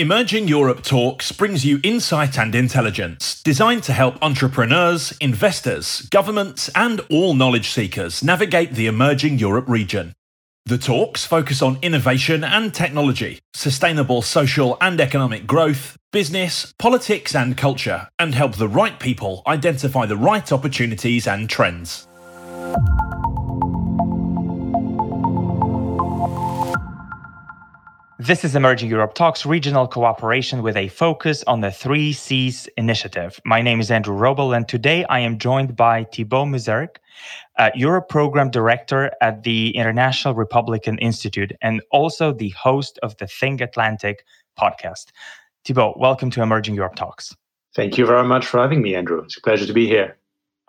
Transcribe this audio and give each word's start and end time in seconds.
Emerging 0.00 0.48
Europe 0.48 0.82
Talks 0.82 1.30
brings 1.30 1.66
you 1.66 1.78
insight 1.82 2.38
and 2.38 2.54
intelligence 2.54 3.42
designed 3.42 3.82
to 3.82 3.92
help 3.92 4.16
entrepreneurs, 4.22 5.12
investors, 5.20 6.08
governments, 6.08 6.70
and 6.74 7.02
all 7.10 7.34
knowledge 7.34 7.68
seekers 7.68 8.24
navigate 8.24 8.72
the 8.72 8.86
emerging 8.86 9.38
Europe 9.38 9.68
region. 9.68 10.14
The 10.64 10.78
talks 10.78 11.26
focus 11.26 11.60
on 11.60 11.78
innovation 11.82 12.44
and 12.44 12.72
technology, 12.72 13.40
sustainable 13.52 14.22
social 14.22 14.78
and 14.80 14.98
economic 15.02 15.46
growth, 15.46 15.98
business, 16.12 16.72
politics, 16.78 17.34
and 17.34 17.54
culture, 17.54 18.08
and 18.18 18.34
help 18.34 18.56
the 18.56 18.68
right 18.68 18.98
people 18.98 19.42
identify 19.46 20.06
the 20.06 20.16
right 20.16 20.50
opportunities 20.50 21.26
and 21.26 21.50
trends. 21.50 22.08
This 28.20 28.44
is 28.44 28.54
Emerging 28.54 28.90
Europe 28.90 29.14
Talks 29.14 29.46
regional 29.46 29.88
cooperation 29.88 30.62
with 30.62 30.76
a 30.76 30.88
focus 30.88 31.42
on 31.46 31.62
the 31.62 31.70
Three 31.70 32.12
Seas 32.12 32.68
initiative. 32.76 33.40
My 33.46 33.62
name 33.62 33.80
is 33.80 33.90
Andrew 33.90 34.14
Wrobel, 34.14 34.54
and 34.54 34.68
today 34.68 35.06
I 35.06 35.20
am 35.20 35.38
joined 35.38 35.74
by 35.74 36.04
Thibault 36.04 36.44
Muzergues, 36.44 36.98
uh, 37.58 37.70
Europe 37.74 38.10
Program 38.10 38.50
Director 38.50 39.10
at 39.22 39.42
the 39.44 39.70
International 39.70 40.34
Republican 40.34 40.98
Institute, 40.98 41.52
and 41.62 41.80
also 41.92 42.30
the 42.30 42.50
host 42.50 42.98
of 43.02 43.16
the 43.16 43.26
Think 43.26 43.62
Atlantic 43.62 44.26
podcast. 44.54 45.12
Thibault, 45.64 45.94
welcome 45.96 46.30
to 46.32 46.42
Emerging 46.42 46.74
Europe 46.74 46.96
Talks. 46.96 47.34
Thank 47.74 47.96
you 47.96 48.04
very 48.04 48.28
much 48.28 48.44
for 48.44 48.60
having 48.60 48.82
me, 48.82 48.94
Andrew. 48.94 49.22
It's 49.22 49.38
a 49.38 49.40
pleasure 49.40 49.64
to 49.64 49.72
be 49.72 49.86
here. 49.86 50.18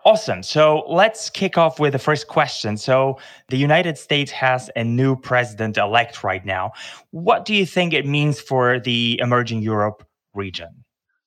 Awesome. 0.04 0.42
So 0.42 0.84
let's 0.88 1.30
kick 1.30 1.58
off 1.58 1.80
with 1.80 1.94
the 1.94 2.00
first 2.00 2.28
question. 2.28 2.76
So, 2.78 3.20
the 3.50 3.58
United 3.58 3.98
States 3.98 4.32
has 4.32 4.70
a 4.76 4.84
new 4.84 5.16
president 5.16 5.78
elect 5.78 6.24
right 6.24 6.44
now. 6.44 6.72
What 7.12 7.46
do 7.46 7.54
you 7.54 7.66
think 7.66 7.94
it 7.94 8.08
means 8.08 8.40
for 8.40 8.80
the 8.80 9.20
emerging 9.22 9.62
Europe 9.62 10.04
region? 10.34 10.70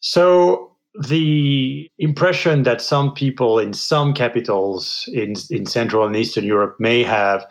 So, 0.01 0.73
the 1.09 1.91
impression 1.99 2.63
that 2.65 2.81
some 2.81 3.15
people 3.15 3.59
in 3.59 3.73
some 3.73 4.13
capitals 4.13 5.09
in, 5.13 5.35
in 5.51 5.67
Central 5.67 6.07
and 6.07 6.15
Eastern 6.15 6.45
Europe 6.45 6.77
may 6.79 7.03
have 7.03 7.45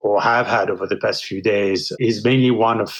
or 0.00 0.20
have 0.20 0.46
had 0.46 0.68
over 0.68 0.86
the 0.86 0.96
past 0.96 1.24
few 1.24 1.40
days 1.40 1.92
is 2.00 2.24
mainly 2.24 2.50
one 2.50 2.80
of, 2.80 2.98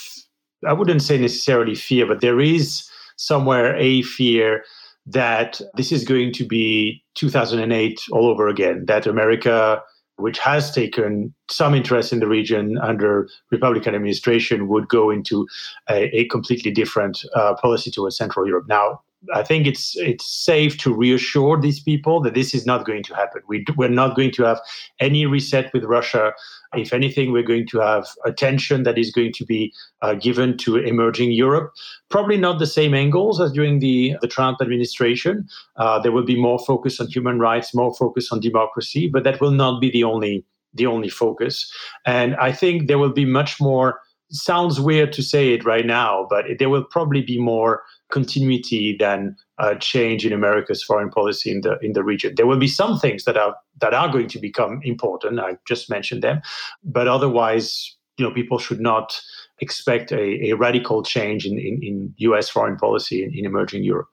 I 0.67 0.73
wouldn't 0.73 1.03
say 1.03 1.19
necessarily 1.19 1.75
fear, 1.75 2.07
but 2.07 2.21
there 2.21 2.41
is 2.41 2.89
somewhere 3.17 3.77
a 3.77 4.03
fear 4.03 4.65
that 5.07 5.61
this 5.77 5.93
is 5.93 6.05
going 6.05 6.33
to 6.33 6.47
be 6.47 7.03
2008 7.15 8.01
all 8.13 8.27
over 8.27 8.49
again, 8.49 8.85
that 8.87 9.07
America, 9.07 9.83
which 10.17 10.39
has 10.39 10.73
taken 10.73 11.35
some 11.51 11.75
interest 11.75 12.13
in 12.13 12.21
the 12.21 12.29
region 12.29 12.79
under 12.79 13.29
Republican 13.51 13.95
administration, 13.95 14.69
would 14.69 14.89
go 14.89 15.11
into 15.11 15.47
a, 15.91 16.05
a 16.17 16.29
completely 16.29 16.71
different 16.71 17.25
uh, 17.35 17.55
policy 17.55 17.91
towards 17.91 18.17
Central 18.17 18.47
Europe. 18.47 18.67
Now, 18.69 19.01
I 19.35 19.43
think 19.43 19.67
it's 19.67 19.97
it's 19.97 20.27
safe 20.27 20.79
to 20.79 20.95
reassure 20.95 21.61
these 21.61 21.81
people 21.81 22.21
that 22.23 22.35
this 22.35 22.55
is 22.55 22.67
not 22.67 22.85
going 22.85 23.03
to 23.05 23.15
happen. 23.15 23.43
We, 23.47 23.65
we're 23.77 23.89
not 23.89 24.17
going 24.17 24.33
to 24.33 24.43
have 24.45 24.61
any 25.01 25.27
reset 25.27 25.73
with 25.73 25.85
Russia 25.85 26.33
if 26.75 26.93
anything, 26.93 27.33
we're 27.33 27.43
going 27.43 27.67
to 27.69 27.81
have 27.81 28.07
attention 28.25 28.83
that 28.85 28.99
is 28.99 29.11
going 29.11 29.33
to 29.35 29.45
be 29.45 29.73
uh, 30.01 30.15
given 30.15 30.57
to 30.59 30.77
emerging 30.77 31.33
Europe. 31.33 31.73
Probably 32.09 32.37
not 32.37 32.59
the 32.59 32.67
same 32.67 32.95
angles 32.95 33.41
as 33.41 33.53
during 33.53 33.81
the, 33.81 34.17
the 34.21 34.29
Trump 34.29 34.59
administration. 34.61 35.47
Uh, 35.77 35.99
there 35.99 36.13
will 36.13 36.25
be 36.25 36.41
more 36.41 36.59
focus 36.59 37.01
on 37.01 37.09
human 37.09 37.39
rights, 37.39 37.75
more 37.75 37.95
focus 37.95 38.33
on 38.33 38.41
democracy, 38.41 39.09
but 39.09 39.25
that 39.25 39.41
will 39.41 39.51
not 39.51 39.81
be 39.81 39.91
the 39.91 40.05
only 40.05 40.45
the 40.75 40.87
only 40.87 41.11
focus. 41.11 41.71
And 42.07 42.35
I 42.37 42.51
think 42.51 42.89
there 42.89 42.99
will 42.99 43.13
be 43.13 43.27
much 43.27 43.61
more. 43.61 44.01
Sounds 44.31 44.81
weird 44.81 45.13
to 45.13 45.23
say 45.23 45.53
it 45.53 45.63
right 45.67 45.85
now, 45.85 46.27
but 46.31 46.47
there 46.59 46.71
will 46.71 46.85
probably 46.85 47.21
be 47.21 47.39
more 47.39 47.83
continuity 48.13 48.97
than 48.99 49.35
uh, 49.59 49.75
change 49.77 50.25
in 50.27 50.33
America's 50.33 50.83
foreign 50.83 51.11
policy 51.11 51.51
in 51.51 51.63
the 51.63 51.79
in 51.81 51.95
the 51.95 52.05
region. 52.05 52.35
There 52.37 52.47
will 52.47 52.59
be 52.59 52.69
some 52.69 52.99
things 52.99 53.25
that 53.25 53.37
are 53.37 53.57
that 53.81 53.95
are 53.95 54.13
going 54.13 54.29
to 54.29 54.39
become 54.39 54.81
important. 54.85 55.41
I 55.41 55.57
just 55.67 55.91
mentioned 55.91 56.23
them, 56.23 56.43
but 56.85 57.09
otherwise, 57.09 57.97
you 58.19 58.25
know, 58.25 58.35
people 58.35 58.59
should 58.59 58.81
not 58.81 59.21
expect 59.61 60.13
a, 60.13 60.51
a 60.51 60.53
radical 60.55 61.03
change 61.03 61.47
in, 61.47 61.59
in, 61.59 61.81
in 61.83 62.15
U.S. 62.19 62.49
foreign 62.49 62.77
policy 62.77 63.25
in, 63.25 63.33
in 63.35 63.45
emerging 63.47 63.85
Europe. 63.85 64.09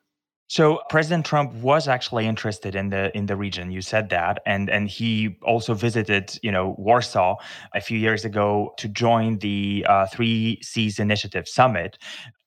So 0.47 0.81
President 0.89 1.25
Trump 1.27 1.53
was 1.53 1.87
actually 1.87 2.25
interested 2.25 2.73
in 2.75 2.89
the 2.89 3.15
in 3.15 3.27
the 3.27 3.35
region. 3.35 3.69
You 3.69 3.81
said 3.81 4.09
that, 4.09 4.41
and 4.47 4.67
and 4.67 4.89
he 4.89 5.37
also 5.43 5.75
visited, 5.75 6.39
you 6.41 6.51
know, 6.51 6.75
Warsaw 6.79 7.35
a 7.75 7.81
few 7.81 7.99
years 7.99 8.25
ago 8.25 8.73
to 8.77 8.87
join 8.87 9.37
the 9.39 9.85
uh, 9.87 10.07
Three 10.07 10.59
Seas 10.63 10.97
Initiative 10.99 11.47
summit. 11.47 11.99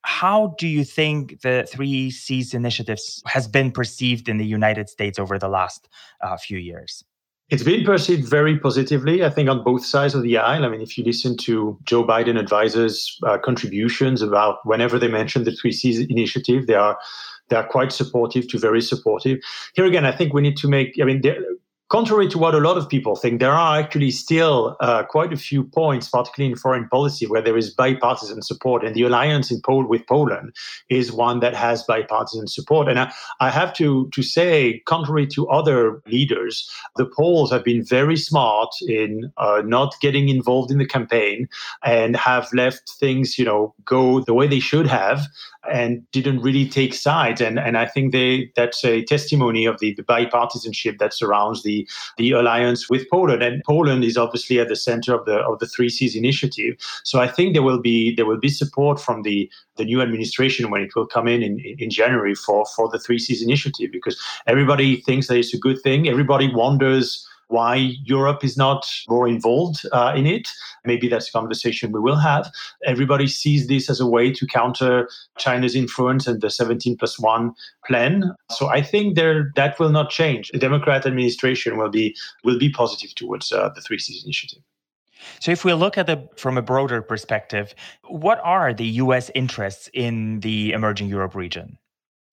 How 0.05 0.55
do 0.59 0.67
you 0.67 0.85
think 0.85 1.41
the 1.43 1.67
Three 1.69 2.11
Seas 2.11 2.55
Initiatives 2.55 3.23
has 3.27 3.47
been 3.47 3.71
perceived 3.71 4.29
in 4.29 4.39
the 4.39 4.47
United 4.47 4.89
States 4.89 5.19
over 5.19 5.39
the 5.39 5.49
last 5.49 5.89
uh, 6.21 6.37
few 6.37 6.59
years? 6.59 7.05
It's 7.51 7.63
been 7.63 7.85
perceived 7.85 8.27
very 8.27 8.59
positively, 8.59 9.23
I 9.25 9.29
think, 9.29 9.49
on 9.51 9.63
both 9.63 9.85
sides 9.85 10.15
of 10.15 10.23
the 10.23 10.39
aisle. 10.39 10.65
I 10.65 10.69
mean, 10.71 10.81
if 10.81 10.97
you 10.97 11.05
listen 11.05 11.37
to 11.39 11.79
Joe 11.85 12.03
Biden 12.03 12.39
advisors' 12.39 13.19
uh, 13.25 13.37
contributions 13.39 14.23
about 14.23 14.65
whenever 14.65 14.99
they 14.99 15.09
mention 15.09 15.45
the 15.45 15.53
Three 15.53 15.73
Seas 15.73 16.01
Initiative, 16.01 16.67
they 16.67 16.75
are 16.75 16.99
they 17.49 17.57
are 17.57 17.67
quite 17.67 17.93
supportive 17.93 18.49
to 18.49 18.59
very 18.59 18.81
supportive. 18.81 19.39
Here 19.75 19.85
again, 19.85 20.07
I 20.07 20.13
think 20.17 20.33
we 20.33 20.41
need 20.41 20.57
to 20.59 20.69
make, 20.69 20.95
I 21.01 21.05
mean, 21.05 21.21
contrary 21.93 22.27
to 22.27 22.39
what 22.39 22.55
a 22.55 22.59
lot 22.59 22.79
of 22.79 22.89
people 22.89 23.15
think, 23.15 23.39
there 23.39 23.53
are 23.53 23.79
actually 23.79 24.11
still 24.11 24.79
uh, 24.81 25.03
quite 25.03 25.31
a 25.31 25.37
few 25.37 25.63
points, 25.63 26.09
particularly 26.09 26.51
in 26.51 26.57
foreign 26.57 26.89
policy, 26.89 27.27
where 27.27 27.43
there 27.43 27.59
is 27.59 27.69
bipartisan 27.69 28.41
support. 28.41 28.83
And 28.83 28.95
the 28.95 29.03
alliance 29.03 29.51
in 29.53 29.61
Pol- 29.61 29.87
with 29.87 30.07
Poland 30.07 30.57
is 30.89 31.13
one 31.13 31.41
that 31.41 31.55
has 31.55 31.83
bipartisan 31.83 32.47
support. 32.47 32.89
And 32.89 32.99
I, 32.99 33.13
I 33.41 33.51
have 33.51 33.75
to, 33.75 34.09
to 34.15 34.23
say, 34.23 34.81
contrary 34.87 35.27
to 35.35 35.47
other 35.51 36.03
leaders, 36.07 36.67
the 36.97 37.05
Poles 37.05 37.53
have 37.53 37.63
been 37.63 37.85
very 37.85 38.17
smart 38.17 38.71
in 38.89 39.31
uh, 39.37 39.61
not 39.63 39.95
getting 40.01 40.31
involved 40.31 40.71
in 40.71 40.79
the 40.79 40.87
campaign 40.87 41.47
and 41.85 42.17
have 42.17 42.49
left 42.55 42.91
things, 42.99 43.39
you 43.39 43.45
know, 43.45 43.75
go 43.85 44.21
the 44.21 44.33
way 44.33 44.47
they 44.47 44.61
should 44.61 44.87
have 44.87 45.27
and 45.71 46.11
didn't 46.11 46.41
really 46.41 46.69
take 46.69 46.95
sides. 46.95 47.41
And, 47.41 47.59
and 47.59 47.77
I 47.77 47.87
think 47.87 48.13
they 48.13 48.51
that's 48.57 48.83
a 48.83 49.05
testimony 49.05 49.67
of 49.67 49.79
the, 49.79 49.95
the 49.95 50.03
bipartisanship 50.03 50.99
that 50.99 51.15
surrounds 51.15 51.63
the, 51.63 51.82
the 52.19 52.33
alliance 52.33 52.89
with 52.89 53.09
Poland. 53.11 53.43
And 53.43 53.63
Poland 53.65 54.05
is 54.05 54.17
obviously 54.17 54.61
at 54.61 54.69
the 54.69 54.77
center 54.77 55.15
of 55.15 55.25
the 55.25 55.39
of 55.39 55.59
the 55.59 55.67
Three 55.67 55.89
Seas 55.89 56.17
initiative. 56.17 56.77
So 57.05 57.21
I 57.21 57.29
think 57.29 57.55
there 57.55 57.63
will 57.63 57.81
be 57.81 58.15
there 58.15 58.27
will 58.27 58.41
be 58.41 58.49
support 58.49 59.01
from 59.01 59.23
the 59.23 59.51
the 59.77 59.85
new 59.85 60.03
administration 60.03 60.71
when 60.71 60.83
it 60.83 60.95
will 60.95 61.07
come 61.07 61.27
in 61.27 61.43
in, 61.43 61.59
in 61.79 61.91
January 61.91 62.35
for, 62.35 62.65
for 62.77 62.89
the 62.89 62.99
Three 62.99 63.19
Seas 63.19 63.43
initiative 63.43 63.91
because 63.93 64.21
everybody 64.47 65.01
thinks 65.03 65.27
that 65.29 65.37
it's 65.37 65.55
a 65.55 65.59
good 65.59 65.81
thing. 65.83 66.09
Everybody 66.09 66.53
wonders 66.55 67.27
why 67.53 67.75
Europe 68.05 68.43
is 68.43 68.57
not 68.57 68.87
more 69.09 69.29
involved 69.29 69.87
uh, 69.93 70.13
in 70.17 70.27
it. 70.27 70.49
Maybe 70.85 71.07
that's 71.09 71.29
a 71.29 71.33
conversation 71.33 71.93
we 71.93 72.01
will 72.01 72.17
have. 72.17 72.51
Everybody 72.85 73.27
sees 73.27 73.69
this 73.69 73.89
as 73.89 74.01
a 74.01 74.07
way 74.07 74.33
to 74.33 74.47
counter 74.47 75.09
China's 75.39 75.77
influence 75.77 76.27
and 76.27 76.41
the 76.41 76.51
17 76.51 76.97
plus 76.97 77.19
1 77.19 77.53
plan. 77.87 78.35
So 78.51 78.69
I 78.69 78.83
think 78.83 79.15
there 79.15 79.53
that 79.57 79.79
will 79.79 79.91
not 79.91 80.11
change. 80.11 80.51
The 80.51 80.59
Democrat 80.59 81.07
administration 81.07 81.77
will 81.77 81.91
be 81.91 82.17
will 82.45 82.59
be 82.59 82.71
positive 82.71 83.15
towards 83.15 83.53
uh, 83.53 83.69
the 83.75 83.81
Three 83.81 83.99
Seas 83.99 84.25
initiative. 84.25 84.63
So, 85.41 85.53
if 85.53 85.65
we 85.65 85.73
look 85.73 85.97
at 85.97 86.09
it 86.09 86.29
from 86.37 86.59
a 86.59 86.63
broader 86.63 87.01
perspective, 87.01 87.75
what 88.09 88.41
are 88.43 88.75
the 88.75 88.87
US 89.03 89.31
interests 89.35 89.89
in 89.93 90.41
the 90.41 90.73
emerging 90.73 91.09
Europe 91.09 91.35
region? 91.35 91.79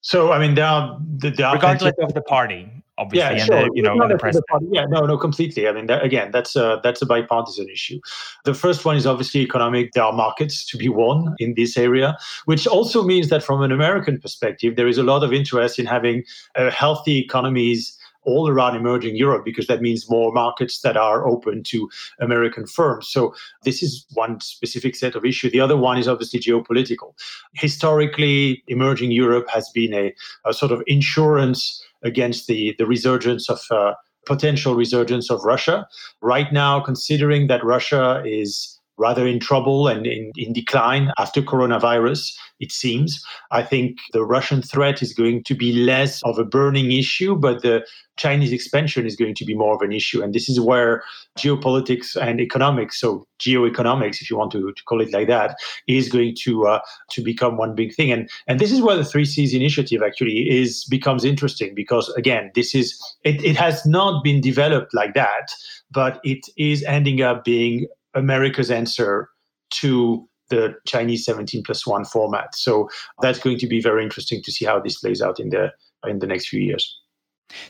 So, 0.02 0.32
I 0.32 0.40
mean, 0.40 0.56
there 0.56 0.66
are, 0.66 0.98
there 1.02 1.46
are 1.46 1.56
regardless 1.56 1.94
of 2.02 2.14
the 2.14 2.22
party, 2.22 2.72
obviously, 3.00 3.38
yeah, 3.38 3.46
sure. 3.46 3.64
the, 3.64 3.72
you 3.74 3.82
know, 3.82 3.96
no, 3.96 4.08
the 4.08 4.18
president. 4.18 4.46
Yeah, 4.72 4.86
no, 4.86 5.06
no, 5.06 5.18
completely. 5.18 5.68
I 5.68 5.72
mean, 5.72 5.88
that, 5.88 6.04
again, 6.04 6.32
that's 6.32 6.56
a 6.56 6.80
that's 6.84 7.02
a 7.02 7.06
bipartisan 7.06 7.68
issue. 7.70 8.00
The 8.44 8.54
first 8.54 8.86
one 8.86 8.96
is 8.98 9.08
obviously 9.08 9.42
economic. 9.42 9.94
There 9.94 10.04
are 10.04 10.14
markets 10.14 10.66
to 10.68 10.78
be 10.78 10.90
won 10.90 11.36
in 11.40 11.56
this 11.56 11.78
area, 11.78 12.18
which 12.46 12.68
also 12.68 13.04
means 13.04 13.30
that 13.30 13.44
from 13.44 13.62
an 13.62 13.72
American 13.72 14.20
perspective, 14.20 14.76
there 14.76 14.88
is 14.88 14.98
a 14.98 15.04
lot 15.04 15.24
of 15.24 15.34
interest 15.34 15.80
in 15.80 15.86
having 15.86 16.24
uh, 16.56 16.70
healthy 16.70 17.18
economies 17.18 17.98
all 18.24 18.50
around 18.50 18.76
emerging 18.76 19.16
Europe 19.16 19.46
because 19.46 19.68
that 19.68 19.82
means 19.82 20.10
more 20.10 20.32
markets 20.32 20.82
that 20.82 20.98
are 20.98 21.28
open 21.28 21.64
to 21.64 21.90
American 22.20 22.68
firms. 22.68 23.08
So 23.08 23.34
this 23.64 23.82
is 23.82 24.06
one 24.14 24.40
specific 24.40 24.96
set 24.96 25.16
of 25.16 25.26
issues. 25.26 25.52
The 25.52 25.62
other 25.62 25.78
one 25.78 25.98
is 25.98 26.08
obviously 26.08 26.40
geopolitical. 26.40 27.14
Historically, 27.54 28.64
emerging 28.68 29.12
Europe 29.12 29.50
has 29.50 29.70
been 29.70 29.94
a, 29.94 30.14
a 30.46 30.54
sort 30.54 30.72
of 30.72 30.84
insurance 30.88 31.84
against 32.04 32.48
the, 32.48 32.76
the 32.78 32.86
resurgence 32.86 33.50
of 33.50 33.60
uh, 33.72 33.94
potential 34.26 34.76
resurgence 34.76 35.30
of 35.30 35.44
Russia. 35.44 35.88
Right 36.22 36.52
now, 36.54 36.80
considering 36.80 37.48
that 37.48 37.64
Russia 37.64 38.22
is 38.26 38.79
rather 39.00 39.26
in 39.26 39.40
trouble 39.40 39.88
and 39.88 40.06
in, 40.06 40.32
in 40.36 40.54
decline 40.54 41.12
after 41.18 41.42
coronavirus, 41.42 42.38
it 42.60 42.72
seems. 42.72 43.24
I 43.50 43.64
think 43.64 43.98
the 44.12 44.26
Russian 44.26 44.62
threat 44.62 45.02
is 45.02 45.14
going 45.14 45.44
to 45.46 45.56
be 45.56 45.72
less 45.72 46.22
of 46.24 46.38
a 46.38 46.44
burning 46.44 46.92
issue, 46.92 47.36
but 47.36 47.64
the 47.64 47.86
Chinese 48.18 48.52
expansion 48.52 49.06
is 49.08 49.16
going 49.16 49.34
to 49.36 49.46
be 49.46 49.56
more 49.56 49.74
of 49.74 49.82
an 49.82 49.94
issue. 49.94 50.22
And 50.22 50.34
this 50.34 50.50
is 50.50 50.60
where 50.60 51.02
geopolitics 51.38 52.18
and 52.22 52.42
economics, 52.42 53.00
so 53.00 53.26
geoeconomics, 53.40 54.22
if 54.22 54.30
you 54.30 54.38
want 54.38 54.52
to, 54.52 54.74
to 54.74 54.84
call 54.84 55.00
it 55.00 55.14
like 55.14 55.30
that, 55.30 55.56
is 55.88 56.10
going 56.10 56.36
to 56.42 56.68
uh, 56.68 56.80
to 57.12 57.24
become 57.24 57.56
one 57.56 57.76
big 57.76 57.96
thing. 57.96 58.12
And 58.12 58.30
and 58.48 58.60
this 58.60 58.72
is 58.74 58.82
where 58.82 58.98
the 58.98 59.06
Three 59.06 59.24
Seas 59.24 59.54
initiative 59.54 60.02
actually 60.04 60.50
is 60.50 60.84
becomes 60.86 61.24
interesting 61.24 61.74
because 61.74 62.10
again, 62.10 62.52
this 62.56 62.76
is 62.76 63.00
it, 63.24 63.42
it 63.42 63.56
has 63.56 63.86
not 63.86 64.22
been 64.22 64.42
developed 64.42 64.94
like 64.94 65.14
that, 65.14 65.54
but 65.90 66.20
it 66.26 66.46
is 66.58 66.84
ending 66.84 67.22
up 67.22 67.46
being 67.46 67.88
America's 68.14 68.72
answer 68.72 69.30
to 69.72 70.28
the 70.50 70.74
Chinese 70.88 71.26
17 71.26 71.64
plus 71.64 71.86
one 71.86 72.06
format. 72.06 72.56
So 72.56 72.90
that's 73.22 73.40
going 73.40 73.60
to 73.60 73.68
be 73.68 73.82
very 73.82 74.04
interesting 74.04 74.42
to 74.44 74.52
see 74.52 74.66
how 74.66 74.80
this 74.80 75.00
plays 75.00 75.22
out 75.22 75.40
in 75.40 75.50
the 75.50 75.72
in 76.08 76.20
the 76.20 76.28
next 76.28 76.48
few 76.48 76.62
years. 76.62 77.00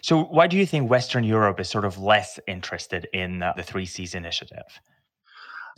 So 0.01 0.23
why 0.25 0.47
do 0.47 0.57
you 0.57 0.65
think 0.65 0.89
Western 0.89 1.23
Europe 1.23 1.59
is 1.59 1.69
sort 1.69 1.85
of 1.85 1.97
less 1.97 2.39
interested 2.47 3.07
in 3.13 3.43
uh, 3.43 3.53
the 3.55 3.63
Three 3.63 3.85
Seas 3.85 4.13
initiative? 4.13 4.79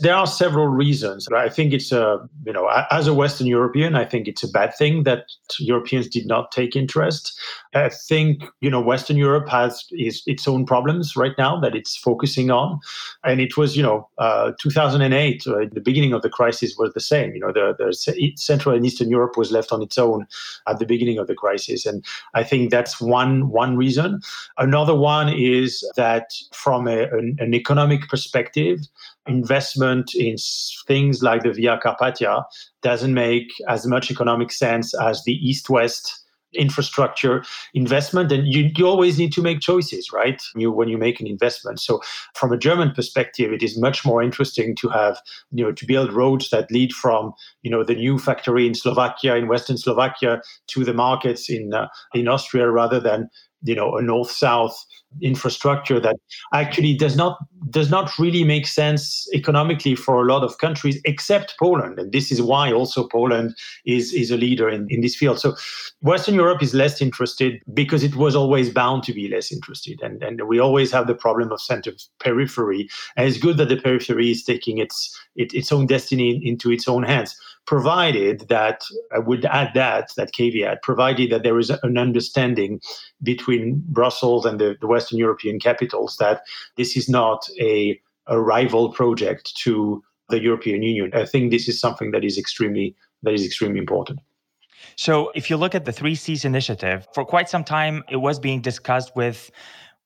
There 0.02 0.16
are 0.16 0.26
several 0.26 0.68
reasons. 0.68 1.28
I 1.28 1.48
think 1.48 1.74
it's 1.74 1.92
a, 1.92 2.18
you 2.44 2.54
know, 2.54 2.68
as 2.90 3.06
a 3.06 3.14
Western 3.14 3.46
European, 3.46 3.96
I 3.96 4.04
think 4.04 4.28
it's 4.28 4.44
a 4.44 4.50
bad 4.50 4.76
thing 4.76 5.04
that 5.04 5.26
Europeans 5.60 6.08
did 6.08 6.26
not 6.26 6.52
take 6.52 6.76
interest. 6.76 7.40
I 7.76 7.90
think, 7.90 8.44
you 8.62 8.70
know, 8.72 8.82
Western 8.82 9.16
Europe 9.16 9.48
has 9.50 9.86
is, 9.92 10.24
its 10.26 10.48
own 10.48 10.66
problems 10.66 11.16
right 11.16 11.34
now 11.38 11.60
that 11.60 11.76
it's 11.76 11.96
focusing 11.96 12.50
on. 12.50 12.80
And 13.24 13.40
it 13.40 13.58
was, 13.58 13.78
you 13.78 13.84
know, 13.84 14.10
uh, 14.18 14.54
2008, 14.60 15.46
uh, 15.46 15.66
the 15.72 15.82
beginning 15.82 16.14
of 16.14 16.24
the 16.24 16.30
crisis 16.30 16.76
was 16.80 16.94
the 16.94 17.00
same. 17.00 17.36
You 17.36 17.42
know, 17.42 17.54
the, 17.54 17.76
the 17.78 18.34
Central 18.38 18.74
and 18.74 18.84
Eastern 18.84 19.12
Europe 19.12 19.38
was 19.38 19.52
left 19.52 19.72
on 19.72 19.84
its 19.84 20.00
own 20.00 20.26
at 20.68 20.80
the 20.80 20.86
beginning 20.88 21.20
of 21.20 21.28
the 21.28 21.36
crisis. 21.36 21.86
And 21.86 22.04
I 22.34 22.44
think 22.44 22.72
that's 22.72 23.00
one, 23.00 23.50
one 23.50 23.78
reason. 23.78 24.22
Another 24.58 24.96
one 24.96 25.30
is 25.30 25.88
that 25.96 26.34
from 26.54 26.88
a, 26.88 27.04
an, 27.04 27.38
an 27.40 27.54
economic 27.54 28.08
perspective, 28.10 28.80
investment 29.28 30.16
in 30.16 30.36
things 30.88 31.22
like 31.22 31.44
the 31.44 31.54
Via 31.54 31.80
Carpathia 31.84 32.44
doesn't 32.82 33.14
make 33.14 33.48
as 33.68 33.86
much 33.86 34.10
economic 34.10 34.52
sense 34.52 34.94
as 34.94 35.24
the 35.24 35.34
east 35.34 35.70
west 35.70 36.18
infrastructure 36.54 37.44
investment 37.74 38.30
and 38.32 38.46
you, 38.46 38.70
you 38.76 38.86
always 38.86 39.18
need 39.18 39.32
to 39.32 39.42
make 39.42 39.62
choices 39.62 40.12
right? 40.12 40.42
You 40.56 40.72
when 40.72 40.90
you 40.90 40.98
make 40.98 41.22
an 41.22 41.28
investment. 41.28 41.80
So 41.80 42.02
from 42.36 42.52
a 42.52 42.58
german 42.58 42.92
perspective 42.92 43.54
it 43.54 43.64
is 43.64 43.78
much 43.78 44.06
more 44.06 44.22
interesting 44.22 44.76
to 44.78 44.90
have 44.90 45.22
you 45.52 45.64
know 45.64 45.72
to 45.72 45.86
build 45.86 46.12
roads 46.12 46.50
that 46.50 46.72
lead 46.72 46.92
from 46.94 47.34
you 47.62 47.72
know 47.72 47.84
the 47.84 47.96
new 47.96 48.18
factory 48.18 48.68
in 48.68 48.76
slovakia 48.76 49.36
in 49.36 49.48
western 49.48 49.78
slovakia 49.78 50.42
to 50.68 50.84
the 50.84 50.94
markets 50.94 51.50
in 51.50 51.74
uh, 51.74 51.88
in 52.14 52.28
austria 52.28 52.70
rather 52.70 53.00
than 53.00 53.30
you 53.64 53.76
know 53.76 53.96
a 53.98 54.02
north 54.02 54.32
south 54.32 54.86
infrastructure 55.22 56.00
that 56.00 56.16
actually 56.54 56.96
does 56.96 57.16
not 57.16 57.38
does 57.70 57.90
not 57.90 58.18
really 58.18 58.44
make 58.44 58.66
sense 58.66 59.28
economically 59.34 59.96
for 59.96 60.22
a 60.22 60.26
lot 60.26 60.44
of 60.44 60.58
countries 60.58 61.00
except 61.06 61.56
Poland. 61.60 62.00
And 62.00 62.12
this 62.12 62.32
is 62.32 62.42
why 62.42 62.72
also 62.72 63.08
Poland 63.08 63.56
is 63.86 64.14
is 64.14 64.32
a 64.32 64.38
leader 64.38 64.70
in, 64.70 64.88
in 64.90 65.02
this 65.02 65.16
field. 65.16 65.40
So 65.40 65.56
Western 66.02 66.36
Europe 66.36 66.64
is 66.64 66.74
less 66.74 67.02
interested 67.02 67.62
because 67.74 68.04
it 68.04 68.16
was 68.16 68.36
always 68.36 68.70
bound 68.70 69.04
to 69.04 69.14
be 69.14 69.28
less 69.28 69.52
interested. 69.52 70.02
And 70.02 70.24
and 70.24 70.48
we 70.48 70.60
always 70.60 70.92
have 70.92 71.08
the 71.08 71.16
problem 71.16 71.52
of 71.52 71.62
center 71.62 71.92
periphery. 72.20 72.90
And 73.16 73.28
it's 73.28 73.38
good 73.38 73.58
that 73.58 73.70
the 73.70 73.78
periphery 73.78 74.32
is 74.32 74.44
taking 74.44 74.78
its 74.78 75.20
it, 75.36 75.54
its 75.54 75.72
own 75.72 75.88
destiny 75.88 76.42
into 76.46 76.72
its 76.72 76.88
own 76.88 77.04
hands 77.04 77.36
provided 77.66 78.48
that 78.50 78.84
I 79.14 79.20
would 79.20 79.46
add 79.46 79.72
that 79.76 80.12
that 80.18 80.34
caveat, 80.34 80.82
provided 80.82 81.32
that 81.32 81.44
there 81.44 81.60
is 81.60 81.70
an 81.70 81.98
understanding 81.98 82.82
between 83.24 83.84
Brussels 83.88 84.46
and 84.46 84.60
the, 84.60 84.78
the 84.82 84.88
Western 85.02 85.20
European 85.20 85.60
capitals 85.60 86.18
that 86.20 86.42
this 86.78 86.96
is 86.96 87.10
not 87.10 87.48
a, 87.60 88.00
a 88.28 88.40
rival 88.40 88.92
project 88.92 89.56
to 89.64 90.04
the 90.30 90.40
European 90.42 90.82
Union. 90.84 91.12
I 91.14 91.26
think 91.26 91.52
this 91.52 91.68
is 91.68 91.80
something 91.80 92.12
that 92.12 92.24
is 92.24 92.38
extremely 92.38 92.96
that 93.24 93.34
is 93.34 93.46
extremely 93.46 93.80
important. 93.80 94.20
So, 94.96 95.32
if 95.36 95.50
you 95.50 95.58
look 95.58 95.76
at 95.76 95.86
the 95.86 95.92
Three 95.92 96.16
Seas 96.16 96.44
initiative, 96.46 97.08
for 97.14 97.24
quite 97.24 97.50
some 97.50 97.64
time, 97.64 98.04
it 98.10 98.18
was 98.18 98.40
being 98.40 98.62
discussed 98.62 99.16
with 99.16 99.52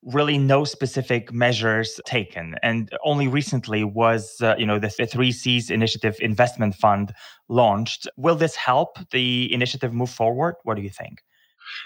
really 0.03 0.38
no 0.38 0.63
specific 0.63 1.33
measures 1.33 2.00
taken 2.06 2.56
and 2.62 2.91
only 3.03 3.27
recently 3.27 3.83
was 3.83 4.38
uh, 4.41 4.53
you 4.57 4.65
know 4.65 4.77
the, 4.77 4.94
the 5.00 5.07
3 5.07 5.31
Seas 5.31 5.71
initiative 5.71 6.15
investment 6.19 6.75
fund 6.75 7.12
launched 7.50 8.07
will 8.15 8.36
this 8.36 8.56
help 8.56 9.00
the 9.09 9.51
initiative 9.51 9.91
move 9.94 10.12
forward 10.12 10.53
what 10.63 10.75
do 10.77 10.83
you 10.83 10.91
think 10.91 11.24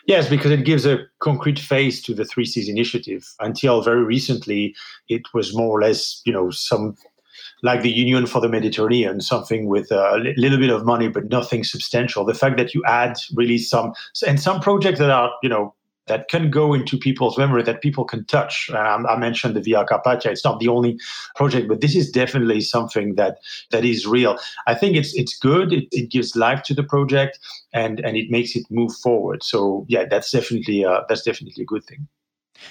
Yes, 0.07 0.29
because 0.29 0.51
it 0.51 0.65
gives 0.65 0.85
a 0.85 0.99
concrete 1.19 1.59
face 1.59 2.01
to 2.03 2.13
the 2.13 2.25
Three 2.25 2.45
Seas 2.45 2.69
initiative. 2.69 3.25
Until 3.39 3.81
very 3.81 4.03
recently, 4.03 4.75
it 5.07 5.23
was 5.33 5.55
more 5.55 5.77
or 5.77 5.81
less, 5.81 6.21
you 6.25 6.33
know, 6.33 6.49
some 6.51 6.95
like 7.61 7.81
the 7.81 7.91
Union 7.91 8.25
for 8.25 8.39
the 8.39 8.49
Mediterranean, 8.49 9.21
something 9.21 9.67
with 9.67 9.91
a 9.91 10.33
little 10.37 10.57
bit 10.57 10.69
of 10.69 10.85
money 10.85 11.09
but 11.09 11.29
nothing 11.29 11.63
substantial. 11.63 12.25
The 12.25 12.33
fact 12.33 12.57
that 12.57 12.73
you 12.73 12.83
add 12.85 13.17
really 13.35 13.57
some 13.57 13.93
and 14.25 14.39
some 14.39 14.61
projects 14.61 14.99
that 14.99 15.09
are, 15.09 15.31
you 15.43 15.49
know, 15.49 15.73
that 16.09 16.27
can 16.27 16.49
go 16.49 16.73
into 16.73 16.97
people's 16.97 17.37
memory 17.37 17.63
that 17.63 17.81
people 17.81 18.03
can 18.03 18.25
touch. 18.25 18.69
Um, 18.71 19.05
I 19.05 19.15
mentioned 19.15 19.55
the 19.55 19.61
Via 19.61 19.85
Carpathia. 19.85 20.25
It's 20.25 20.43
not 20.43 20.59
the 20.59 20.67
only 20.67 20.99
project, 21.35 21.69
but 21.69 21.79
this 21.79 21.95
is 21.95 22.11
definitely 22.11 22.59
something 22.59 23.15
that 23.15 23.37
that 23.71 23.85
is 23.85 24.05
real. 24.05 24.37
I 24.67 24.75
think 24.75 24.97
it's 24.97 25.15
it's 25.15 25.37
good. 25.37 25.71
It, 25.71 25.87
it 25.91 26.11
gives 26.11 26.35
life 26.35 26.63
to 26.63 26.73
the 26.73 26.83
project 26.83 27.39
and 27.71 27.99
and 28.01 28.17
it 28.17 28.29
makes 28.29 28.55
it 28.55 28.65
move 28.69 28.93
forward. 28.97 29.43
So 29.43 29.85
yeah, 29.87 30.05
that's 30.09 30.31
definitely 30.31 30.83
uh, 30.83 31.01
that's 31.07 31.21
definitely 31.21 31.63
a 31.63 31.65
good 31.65 31.85
thing. 31.85 32.07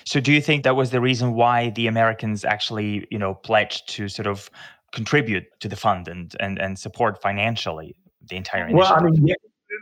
So 0.05 0.21
do 0.21 0.33
you 0.33 0.43
think 0.43 0.65
that 0.65 0.77
was 0.77 0.91
the 0.91 1.01
reason 1.01 1.33
why 1.33 1.71
the 1.71 1.87
Americans 1.87 2.45
actually 2.45 3.07
you 3.11 3.19
know 3.19 3.35
pledged 3.35 3.89
to 3.91 4.09
sort 4.09 4.27
of 4.27 4.51
contribute 4.93 5.45
to 5.61 5.69
the 5.69 5.77
fund 5.77 6.09
and 6.09 6.35
and 6.41 6.59
and 6.59 6.79
support 6.79 7.23
financially 7.23 7.97
the 8.29 8.37
entire 8.37 8.67
initiative? 8.67 8.91
Well, 8.91 8.95
I 8.95 9.03
mean, 9.03 9.27
yeah, 9.27 9.35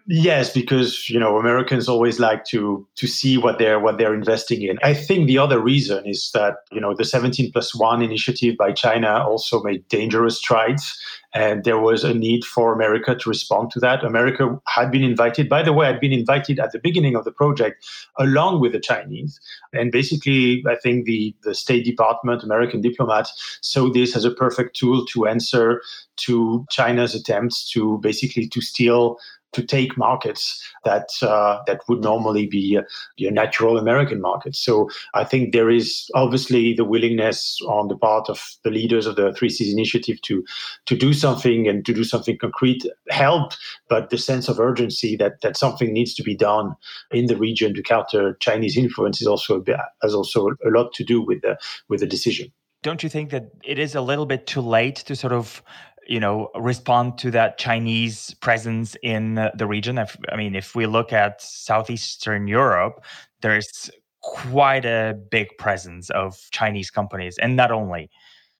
Yes, 0.08 0.52
because 0.52 1.10
you 1.10 1.18
know 1.18 1.36
Americans 1.36 1.88
always 1.88 2.20
like 2.20 2.44
to 2.46 2.86
to 2.94 3.08
see 3.08 3.38
what 3.38 3.58
they're 3.58 3.80
what 3.80 3.98
they're 3.98 4.14
investing 4.14 4.62
in. 4.62 4.78
I 4.84 4.94
think 4.94 5.26
the 5.26 5.38
other 5.38 5.58
reason 5.58 6.06
is 6.06 6.30
that 6.32 6.58
you 6.70 6.80
know 6.80 6.94
the 6.94 7.04
17 7.04 7.50
plus 7.50 7.74
one 7.74 8.02
initiative 8.02 8.56
by 8.56 8.70
China 8.70 9.24
also 9.26 9.64
made 9.64 9.88
dangerous 9.88 10.38
strides, 10.38 10.96
and 11.34 11.64
there 11.64 11.80
was 11.80 12.04
a 12.04 12.14
need 12.14 12.44
for 12.44 12.72
America 12.72 13.16
to 13.16 13.28
respond 13.28 13.72
to 13.72 13.80
that. 13.80 14.04
America 14.04 14.56
had 14.68 14.92
been 14.92 15.02
invited, 15.02 15.48
by 15.48 15.64
the 15.64 15.72
way, 15.72 15.86
had 15.86 15.98
been 15.98 16.12
invited 16.12 16.60
at 16.60 16.70
the 16.70 16.78
beginning 16.78 17.16
of 17.16 17.24
the 17.24 17.32
project 17.32 17.84
along 18.16 18.60
with 18.60 18.70
the 18.70 18.80
Chinese, 18.80 19.40
and 19.72 19.90
basically 19.90 20.62
I 20.68 20.76
think 20.76 21.06
the 21.06 21.34
the 21.42 21.52
State 21.52 21.84
Department, 21.84 22.44
American 22.44 22.80
diplomats, 22.80 23.58
saw 23.60 23.92
this 23.92 24.14
as 24.14 24.24
a 24.24 24.30
perfect 24.30 24.76
tool 24.76 25.04
to 25.06 25.26
answer 25.26 25.82
to 26.16 26.64
China's 26.70 27.14
attempts 27.14 27.68
to 27.72 27.98
basically 27.98 28.46
to 28.48 28.60
steal 28.60 29.18
to 29.56 29.64
take 29.64 29.96
markets 29.96 30.62
that 30.84 31.08
uh, 31.22 31.62
that 31.66 31.80
would 31.88 32.02
normally 32.02 32.46
be 32.46 32.76
uh, 32.76 32.82
your 33.16 33.32
natural 33.32 33.78
American 33.78 34.20
markets. 34.20 34.58
So 34.58 34.90
I 35.14 35.24
think 35.24 35.52
there 35.52 35.70
is 35.70 36.10
obviously 36.14 36.74
the 36.74 36.84
willingness 36.84 37.58
on 37.66 37.88
the 37.88 37.96
part 37.96 38.28
of 38.28 38.38
the 38.64 38.70
leaders 38.70 39.06
of 39.06 39.16
the 39.16 39.32
Three 39.32 39.48
Seas 39.48 39.72
Initiative 39.72 40.20
to 40.22 40.44
to 40.84 40.96
do 40.96 41.14
something 41.14 41.66
and 41.66 41.86
to 41.86 41.94
do 41.94 42.04
something 42.04 42.36
concrete 42.38 42.84
helped, 43.08 43.56
but 43.88 44.10
the 44.10 44.18
sense 44.18 44.48
of 44.50 44.60
urgency 44.60 45.16
that 45.16 45.40
that 45.40 45.56
something 45.56 45.92
needs 45.92 46.14
to 46.14 46.22
be 46.22 46.36
done 46.36 46.74
in 47.10 47.26
the 47.26 47.36
region 47.36 47.72
to 47.74 47.82
counter 47.82 48.36
Chinese 48.40 48.76
influence 48.76 49.22
is 49.22 49.26
also 49.26 49.58
bit, 49.60 49.76
has 50.02 50.14
also 50.14 50.48
a 50.48 50.70
lot 50.70 50.92
to 50.92 51.04
do 51.04 51.22
with 51.22 51.40
the 51.40 51.56
with 51.88 52.00
the 52.00 52.06
decision. 52.06 52.52
Don't 52.82 53.02
you 53.02 53.08
think 53.08 53.30
that 53.30 53.50
it 53.64 53.78
is 53.78 53.94
a 53.94 54.00
little 54.00 54.26
bit 54.26 54.46
too 54.46 54.60
late 54.60 54.96
to 55.06 55.16
sort 55.16 55.32
of 55.32 55.62
you 56.06 56.20
know 56.20 56.50
respond 56.54 57.18
to 57.18 57.30
that 57.32 57.58
Chinese 57.58 58.34
presence 58.40 58.96
in 59.02 59.50
the 59.54 59.66
region. 59.66 59.98
If, 59.98 60.16
I 60.30 60.36
mean, 60.36 60.54
if 60.54 60.74
we 60.74 60.86
look 60.86 61.12
at 61.12 61.42
southeastern 61.42 62.46
Europe, 62.46 63.04
there's 63.42 63.90
quite 64.20 64.84
a 64.84 65.18
big 65.30 65.48
presence 65.58 66.10
of 66.10 66.38
Chinese 66.50 66.90
companies, 66.90 67.36
and 67.38 67.56
not 67.56 67.70
only. 67.70 68.10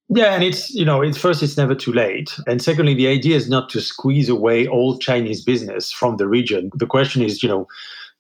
Yeah, 0.09 0.35
and 0.35 0.45
it's 0.45 0.73
you 0.73 0.85
know, 0.85 1.03
it's 1.03 1.19
first 1.19 1.43
it's 1.43 1.57
never 1.57 1.75
too 1.75 1.93
late, 1.93 2.33
and 2.47 2.63
secondly, 2.63 2.95
the 2.95 3.09
idea 3.09 3.37
is 3.37 3.49
not 3.49 3.69
to 3.71 3.81
squeeze 3.81 4.29
away 4.29 4.67
all 4.69 4.99
Chinese 4.99 5.43
business 5.43 5.91
from 5.91 6.17
the 6.17 6.29
region. 6.29 6.71
The 6.75 6.87
question 6.87 7.23
is, 7.23 7.43
you 7.43 7.49
know, 7.49 7.67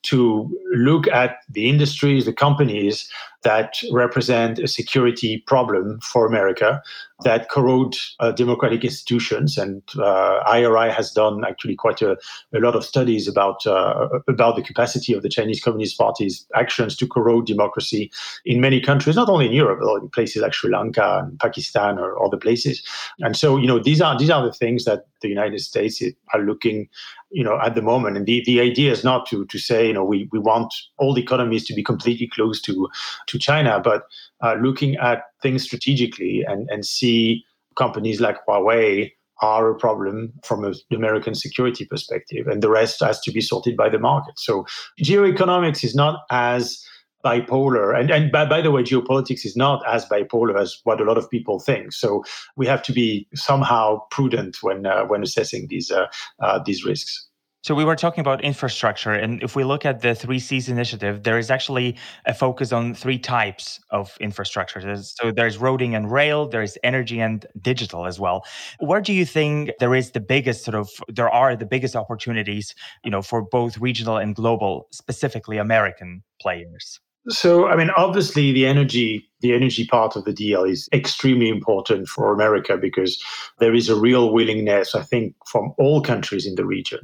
to 0.06 0.50
look 0.74 1.08
at 1.08 1.38
the 1.48 1.68
industries, 1.68 2.24
the 2.24 2.32
companies 2.32 3.10
that 3.42 3.80
represent 3.92 4.58
a 4.58 4.66
security 4.66 5.38
problem 5.46 6.00
for 6.00 6.26
America 6.26 6.82
that 7.22 7.48
corrode 7.48 7.96
uh, 8.18 8.32
democratic 8.32 8.82
institutions. 8.82 9.56
And 9.56 9.82
uh, 9.98 10.40
IRI 10.48 10.90
has 10.90 11.12
done 11.12 11.44
actually 11.44 11.76
quite 11.76 12.02
a, 12.02 12.16
a 12.52 12.58
lot 12.58 12.74
of 12.74 12.84
studies 12.84 13.28
about 13.28 13.64
uh, 13.64 14.08
about 14.26 14.56
the 14.56 14.62
capacity 14.62 15.14
of 15.14 15.22
the 15.22 15.28
Chinese 15.28 15.62
Communist 15.62 15.96
Party's 15.96 16.44
actions 16.54 16.96
to 16.96 17.06
corrode 17.06 17.46
democracy 17.46 18.10
in 18.44 18.60
many 18.60 18.80
countries, 18.80 19.14
not 19.16 19.28
only 19.28 19.46
in 19.46 19.52
Europe, 19.52 19.78
but 19.80 20.02
in 20.02 20.08
places 20.08 20.42
like 20.42 20.52
Sri 20.52 20.70
Lanka 20.70 21.22
and 21.22 21.38
Pakistan 21.38 21.98
or 21.98 22.20
other 22.22 22.36
places. 22.36 22.82
And 23.20 23.36
so, 23.36 23.56
you 23.56 23.68
know, 23.68 23.78
these 23.78 24.00
are 24.00 24.18
these 24.18 24.30
are 24.30 24.44
the 24.44 24.52
things 24.52 24.84
that 24.86 25.06
the 25.22 25.28
United 25.28 25.60
States 25.60 26.02
are 26.34 26.40
looking 26.40 26.88
you 27.36 27.44
know 27.44 27.60
at 27.60 27.74
the 27.74 27.82
moment 27.82 28.16
and 28.16 28.24
the, 28.24 28.42
the 28.46 28.60
idea 28.60 28.90
is 28.90 29.04
not 29.04 29.26
to 29.26 29.44
to 29.46 29.58
say 29.58 29.86
you 29.86 29.92
know 29.92 30.04
we, 30.04 30.28
we 30.32 30.38
want 30.38 30.72
all 30.96 31.12
the 31.12 31.22
economies 31.22 31.66
to 31.66 31.74
be 31.74 31.82
completely 31.82 32.28
close 32.28 32.60
to 32.62 32.88
to 33.26 33.38
china 33.38 33.78
but 33.78 34.04
uh, 34.42 34.54
looking 34.54 34.96
at 34.96 35.24
things 35.42 35.62
strategically 35.62 36.42
and 36.48 36.68
and 36.70 36.86
see 36.86 37.44
companies 37.76 38.20
like 38.20 38.38
huawei 38.46 39.12
are 39.42 39.68
a 39.70 39.74
problem 39.74 40.32
from 40.42 40.64
an 40.64 40.72
American 40.90 41.34
security 41.34 41.84
perspective, 41.84 42.46
and 42.46 42.62
the 42.62 42.70
rest 42.70 43.00
has 43.00 43.20
to 43.20 43.30
be 43.30 43.42
sorted 43.42 43.76
by 43.76 43.86
the 43.86 43.98
market. 43.98 44.38
So, 44.38 44.64
geoeconomics 44.98 45.84
is 45.84 45.94
not 45.94 46.20
as 46.30 46.82
bipolar. 47.26 47.98
And, 47.98 48.10
and 48.10 48.30
by, 48.30 48.46
by, 48.46 48.60
the 48.60 48.70
way, 48.70 48.82
geopolitics 48.82 49.44
is 49.44 49.56
not 49.56 49.82
as 49.86 50.06
bipolar 50.06 50.58
as 50.60 50.78
what 50.84 51.00
a 51.00 51.04
lot 51.04 51.18
of 51.18 51.28
people 51.28 51.58
think. 51.58 51.92
So 51.92 52.24
we 52.56 52.66
have 52.66 52.82
to 52.84 52.92
be 52.92 53.26
somehow 53.34 54.02
prudent 54.10 54.58
when 54.62 54.86
uh, 54.86 55.04
when 55.06 55.22
assessing 55.22 55.66
these 55.68 55.90
uh, 55.90 56.06
uh, 56.40 56.60
these 56.64 56.84
risks. 56.84 57.25
So 57.66 57.74
we 57.74 57.84
were 57.84 57.96
talking 57.96 58.20
about 58.20 58.44
infrastructure, 58.44 59.10
and 59.10 59.42
if 59.42 59.56
we 59.56 59.64
look 59.64 59.84
at 59.84 60.00
the 60.00 60.14
Three 60.14 60.38
Seas 60.38 60.68
initiative, 60.68 61.24
there 61.24 61.36
is 61.36 61.50
actually 61.50 61.96
a 62.24 62.32
focus 62.32 62.72
on 62.72 62.94
three 62.94 63.18
types 63.18 63.80
of 63.90 64.16
infrastructure. 64.20 64.80
So 65.02 65.32
there's 65.32 65.58
roading 65.58 65.96
and 65.96 66.08
rail, 66.08 66.46
there 66.46 66.62
is 66.62 66.78
energy 66.84 67.20
and 67.20 67.44
digital 67.60 68.06
as 68.06 68.20
well. 68.20 68.44
Where 68.78 69.00
do 69.00 69.12
you 69.12 69.26
think 69.26 69.72
there 69.80 69.96
is 69.96 70.12
the 70.12 70.20
biggest 70.20 70.64
sort 70.64 70.76
of 70.76 70.88
there 71.08 71.28
are 71.28 71.56
the 71.56 71.66
biggest 71.66 71.96
opportunities, 71.96 72.72
you 73.02 73.10
know, 73.10 73.20
for 73.20 73.42
both 73.42 73.78
regional 73.78 74.16
and 74.16 74.36
global, 74.36 74.86
specifically 74.92 75.58
American 75.58 76.22
players? 76.40 77.00
So, 77.28 77.66
I 77.66 77.76
mean, 77.76 77.90
obviously, 77.96 78.52
the 78.52 78.66
energy 78.66 79.28
the 79.40 79.54
energy 79.54 79.86
part 79.86 80.16
of 80.16 80.24
the 80.24 80.32
deal 80.32 80.64
is 80.64 80.88
extremely 80.92 81.48
important 81.48 82.08
for 82.08 82.32
America 82.32 82.76
because 82.76 83.22
there 83.58 83.74
is 83.74 83.88
a 83.88 83.98
real 83.98 84.32
willingness, 84.32 84.94
I 84.94 85.02
think, 85.02 85.34
from 85.46 85.74
all 85.78 86.00
countries 86.00 86.46
in 86.46 86.54
the 86.54 86.64
region 86.64 87.00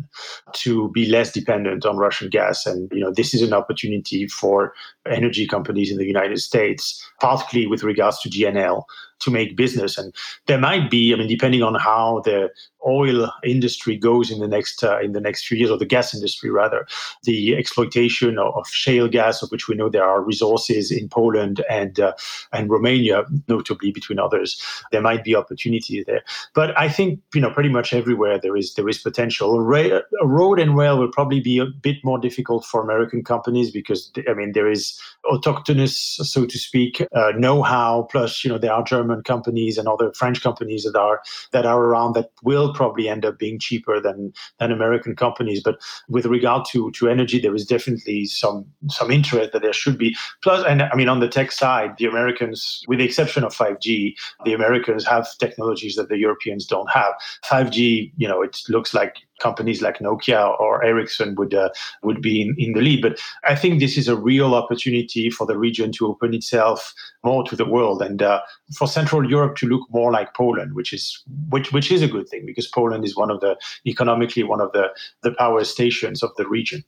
to 0.54 0.90
be 0.92 1.06
less 1.06 1.32
dependent 1.32 1.84
on 1.84 1.98
Russian 1.98 2.30
gas. 2.30 2.66
And, 2.66 2.90
you 2.92 3.00
know, 3.00 3.12
this 3.14 3.34
is 3.34 3.42
an 3.42 3.52
opportunity 3.52 4.26
for 4.28 4.72
energy 5.06 5.46
companies 5.46 5.90
in 5.90 5.98
the 5.98 6.06
United 6.06 6.38
States, 6.38 7.04
particularly 7.20 7.66
with 7.66 7.82
regards 7.82 8.18
to 8.20 8.30
GNL, 8.30 8.84
to 9.22 9.30
make 9.30 9.56
business. 9.56 9.98
And 9.98 10.14
there 10.46 10.58
might 10.58 10.90
be, 10.90 11.12
I 11.12 11.16
mean, 11.16 11.28
depending 11.28 11.62
on 11.62 11.74
how 11.74 12.22
the 12.24 12.50
oil 12.86 13.30
industry 13.44 13.96
goes 13.96 14.30
in 14.30 14.40
the 14.40 14.48
next 14.48 14.82
uh, 14.82 14.98
in 15.00 15.12
the 15.12 15.20
next 15.20 15.46
few 15.46 15.56
years, 15.56 15.70
or 15.70 15.78
the 15.78 15.86
gas 15.86 16.14
industry 16.14 16.50
rather, 16.50 16.86
the 17.24 17.56
exploitation 17.56 18.38
of, 18.38 18.54
of 18.56 18.66
shale 18.68 19.08
gas, 19.08 19.42
of 19.42 19.50
which 19.50 19.68
we 19.68 19.74
know 19.74 19.88
there 19.88 20.04
are 20.04 20.22
resources 20.22 20.90
in 20.90 21.08
Poland 21.08 21.64
and 21.70 22.00
uh, 22.00 22.12
and 22.52 22.70
Romania, 22.70 23.24
notably 23.48 23.90
between 23.92 24.18
others. 24.18 24.60
There 24.90 25.00
might 25.00 25.24
be 25.24 25.34
opportunity 25.34 26.02
there, 26.04 26.22
but 26.54 26.76
I 26.78 26.88
think 26.88 27.20
you 27.34 27.40
know 27.40 27.50
pretty 27.50 27.68
much 27.68 27.92
everywhere 27.92 28.38
there 28.38 28.56
is 28.56 28.74
there 28.74 28.88
is 28.88 28.98
potential. 28.98 29.54
A 29.54 30.26
road 30.26 30.58
and 30.58 30.76
rail 30.76 30.98
will 30.98 31.12
probably 31.12 31.40
be 31.40 31.58
a 31.58 31.66
bit 31.66 31.96
more 32.04 32.18
difficult 32.18 32.64
for 32.64 32.82
American 32.82 33.24
companies 33.24 33.70
because 33.70 34.10
I 34.28 34.34
mean 34.34 34.52
there 34.52 34.70
is 34.70 35.00
autochthonous, 35.24 35.92
so 36.24 36.46
to 36.46 36.58
speak, 36.58 37.00
uh, 37.14 37.32
know-how. 37.36 38.08
Plus, 38.10 38.44
you 38.44 38.50
know 38.50 38.58
there 38.58 38.72
are 38.72 38.82
German 38.82 39.11
companies 39.20 39.78
and 39.78 39.88
other 39.88 40.12
French 40.14 40.42
companies 40.42 40.84
that 40.84 40.96
are 40.96 41.20
that 41.52 41.66
are 41.66 41.82
around 41.82 42.14
that 42.14 42.30
will 42.42 42.72
probably 42.72 43.08
end 43.08 43.24
up 43.24 43.38
being 43.38 43.58
cheaper 43.58 44.00
than 44.00 44.32
than 44.58 44.72
American 44.72 45.14
companies. 45.14 45.62
But 45.62 45.80
with 46.08 46.26
regard 46.26 46.64
to 46.72 46.90
to 46.92 47.08
energy, 47.08 47.38
there 47.38 47.54
is 47.54 47.66
definitely 47.66 48.26
some 48.26 48.64
some 48.88 49.10
interest 49.10 49.52
that 49.52 49.62
there 49.62 49.72
should 49.72 49.98
be. 49.98 50.16
Plus, 50.42 50.64
and 50.66 50.82
I 50.82 50.94
mean 50.94 51.08
on 51.08 51.20
the 51.20 51.28
tech 51.28 51.52
side, 51.52 51.96
the 51.98 52.06
Americans, 52.06 52.82
with 52.88 52.98
the 52.98 53.04
exception 53.04 53.44
of 53.44 53.54
5G, 53.54 54.14
the 54.44 54.54
Americans 54.54 55.04
have 55.06 55.26
technologies 55.38 55.96
that 55.96 56.08
the 56.08 56.18
Europeans 56.18 56.66
don't 56.66 56.90
have. 56.90 57.14
5G, 57.44 58.12
you 58.16 58.28
know, 58.28 58.42
it 58.42 58.58
looks 58.68 58.94
like 58.94 59.16
companies 59.42 59.82
like 59.82 59.98
Nokia 59.98 60.58
or 60.60 60.84
Ericsson 60.84 61.34
would 61.34 61.54
uh, 61.54 61.68
would 62.02 62.22
be 62.22 62.40
in, 62.42 62.54
in 62.58 62.72
the 62.72 62.80
lead. 62.80 63.02
But 63.02 63.20
I 63.44 63.54
think 63.54 63.80
this 63.80 63.98
is 63.98 64.08
a 64.08 64.16
real 64.16 64.54
opportunity 64.54 65.30
for 65.30 65.46
the 65.46 65.58
region 65.58 65.92
to 65.92 66.06
open 66.06 66.32
itself 66.34 66.94
more 67.24 67.42
to 67.44 67.56
the 67.56 67.64
world 67.64 68.02
and 68.02 68.22
uh, 68.22 68.40
for 68.76 68.86
Central 68.86 69.28
Europe 69.28 69.56
to 69.56 69.66
look 69.66 69.86
more 69.90 70.12
like 70.12 70.34
Poland, 70.34 70.74
which 70.74 70.92
is 70.92 71.22
which 71.50 71.72
which 71.72 71.90
is 71.90 72.02
a 72.02 72.08
good 72.08 72.28
thing 72.28 72.46
because 72.46 72.68
Poland 72.68 73.04
is 73.04 73.16
one 73.16 73.30
of 73.30 73.40
the 73.40 73.56
economically 73.86 74.44
one 74.44 74.60
of 74.60 74.72
the 74.72 74.88
the 75.22 75.32
power 75.32 75.64
stations 75.64 76.22
of 76.22 76.30
the 76.36 76.46
region. 76.48 76.84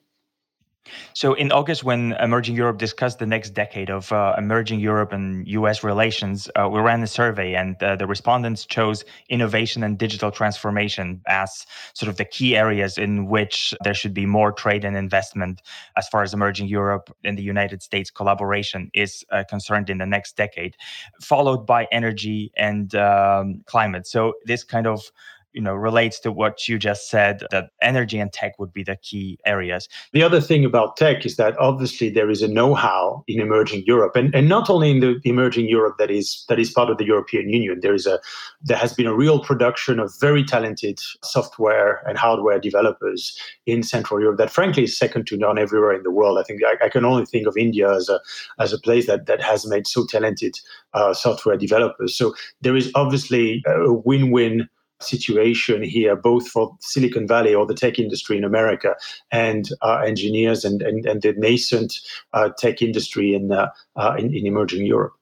So, 1.14 1.34
in 1.34 1.50
August, 1.52 1.84
when 1.84 2.12
Emerging 2.20 2.56
Europe 2.56 2.78
discussed 2.78 3.18
the 3.18 3.26
next 3.26 3.50
decade 3.50 3.90
of 3.90 4.12
uh, 4.12 4.34
emerging 4.36 4.80
Europe 4.80 5.12
and 5.12 5.46
US 5.48 5.82
relations, 5.82 6.48
uh, 6.56 6.68
we 6.68 6.80
ran 6.80 7.02
a 7.02 7.06
survey, 7.06 7.54
and 7.54 7.82
uh, 7.82 7.96
the 7.96 8.06
respondents 8.06 8.66
chose 8.66 9.04
innovation 9.28 9.82
and 9.82 9.98
digital 9.98 10.30
transformation 10.30 11.22
as 11.26 11.66
sort 11.94 12.08
of 12.10 12.16
the 12.16 12.24
key 12.24 12.56
areas 12.56 12.98
in 12.98 13.26
which 13.26 13.74
there 13.82 13.94
should 13.94 14.12
be 14.12 14.26
more 14.26 14.52
trade 14.52 14.84
and 14.84 14.96
investment 14.96 15.62
as 15.96 16.08
far 16.08 16.22
as 16.22 16.34
emerging 16.34 16.68
Europe 16.68 17.14
and 17.24 17.38
the 17.38 17.42
United 17.42 17.82
States 17.82 18.10
collaboration 18.10 18.90
is 18.92 19.24
uh, 19.30 19.44
concerned 19.48 19.88
in 19.88 19.98
the 19.98 20.06
next 20.06 20.36
decade, 20.36 20.76
followed 21.20 21.66
by 21.66 21.86
energy 21.92 22.52
and 22.56 22.94
um, 22.94 23.62
climate. 23.66 24.06
So, 24.06 24.34
this 24.44 24.64
kind 24.64 24.86
of 24.86 25.10
you 25.54 25.62
know 25.62 25.74
relates 25.74 26.18
to 26.20 26.32
what 26.32 26.68
you 26.68 26.78
just 26.78 27.08
said 27.08 27.42
that 27.50 27.70
energy 27.80 28.18
and 28.18 28.32
tech 28.32 28.58
would 28.58 28.72
be 28.72 28.82
the 28.82 28.96
key 28.96 29.38
areas. 29.46 29.88
The 30.12 30.22
other 30.22 30.40
thing 30.40 30.64
about 30.64 30.96
tech 30.96 31.24
is 31.24 31.36
that 31.36 31.56
obviously 31.58 32.10
there 32.10 32.30
is 32.30 32.42
a 32.42 32.48
know-how 32.48 33.24
in 33.28 33.40
emerging 33.40 33.84
europe 33.86 34.16
and, 34.16 34.34
and 34.34 34.48
not 34.48 34.68
only 34.68 34.90
in 34.90 35.00
the 35.00 35.20
emerging 35.24 35.68
europe 35.68 35.96
that 35.98 36.10
is 36.10 36.44
that 36.48 36.58
is 36.58 36.70
part 36.70 36.90
of 36.90 36.98
the 36.98 37.06
european 37.06 37.48
union. 37.48 37.78
There 37.80 37.94
is 37.94 38.06
a 38.06 38.20
there 38.60 38.76
has 38.76 38.92
been 38.92 39.06
a 39.06 39.14
real 39.14 39.40
production 39.40 39.98
of 40.00 40.12
very 40.20 40.44
talented 40.44 40.98
software 41.22 42.02
and 42.06 42.18
hardware 42.18 42.58
developers 42.58 43.38
in 43.66 43.82
central 43.82 44.20
europe 44.20 44.38
that 44.38 44.50
frankly 44.50 44.84
is 44.84 44.98
second 44.98 45.26
to 45.28 45.36
none 45.36 45.58
everywhere 45.58 45.92
in 45.92 46.02
the 46.02 46.10
world. 46.10 46.38
I 46.38 46.42
think 46.42 46.60
i, 46.64 46.86
I 46.86 46.88
can 46.88 47.04
only 47.04 47.24
think 47.24 47.46
of 47.46 47.56
india 47.56 47.94
as 47.94 48.08
a 48.08 48.20
as 48.58 48.72
a 48.72 48.78
place 48.78 49.06
that 49.06 49.26
that 49.26 49.40
has 49.40 49.66
made 49.66 49.86
so 49.86 50.04
talented 50.06 50.58
uh, 50.94 51.12
software 51.12 51.56
developers. 51.56 52.16
So 52.16 52.34
there 52.60 52.76
is 52.76 52.90
obviously 52.94 53.62
a 53.66 53.92
win-win 53.92 54.68
situation 55.00 55.82
here, 55.82 56.16
both 56.16 56.48
for 56.48 56.76
Silicon 56.80 57.26
Valley 57.26 57.54
or 57.54 57.66
the 57.66 57.74
tech 57.74 57.98
industry 57.98 58.36
in 58.36 58.44
America 58.44 58.94
and 59.30 59.68
uh, 59.82 59.98
engineers 59.98 60.64
and, 60.64 60.82
and, 60.82 61.04
and, 61.06 61.22
the 61.22 61.32
nascent 61.36 61.94
uh, 62.32 62.50
tech 62.58 62.80
industry 62.80 63.34
in, 63.34 63.52
uh, 63.52 63.68
uh, 63.96 64.14
in, 64.18 64.34
in 64.34 64.46
emerging 64.46 64.86
Europe. 64.86 65.12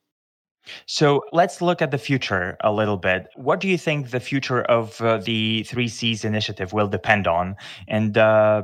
So 0.86 1.24
let's 1.32 1.60
look 1.60 1.82
at 1.82 1.90
the 1.90 1.98
future 1.98 2.56
a 2.60 2.72
little 2.72 2.96
bit. 2.96 3.26
What 3.34 3.60
do 3.60 3.68
you 3.68 3.76
think 3.76 4.10
the 4.10 4.20
future 4.20 4.62
of 4.62 5.00
uh, 5.00 5.18
the 5.18 5.64
Three 5.64 5.88
Seas 5.88 6.24
initiative 6.24 6.72
will 6.72 6.88
depend 6.88 7.26
on? 7.26 7.56
And 7.88 8.16
uh, 8.16 8.62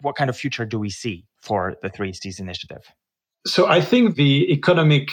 what 0.00 0.14
kind 0.16 0.30
of 0.30 0.36
future 0.36 0.64
do 0.64 0.78
we 0.78 0.90
see 0.90 1.26
for 1.40 1.74
the 1.82 1.88
Three 1.88 2.12
Seas 2.12 2.38
initiative? 2.38 2.92
So 3.46 3.66
I 3.66 3.80
think 3.80 4.16
the 4.16 4.52
economic 4.52 5.08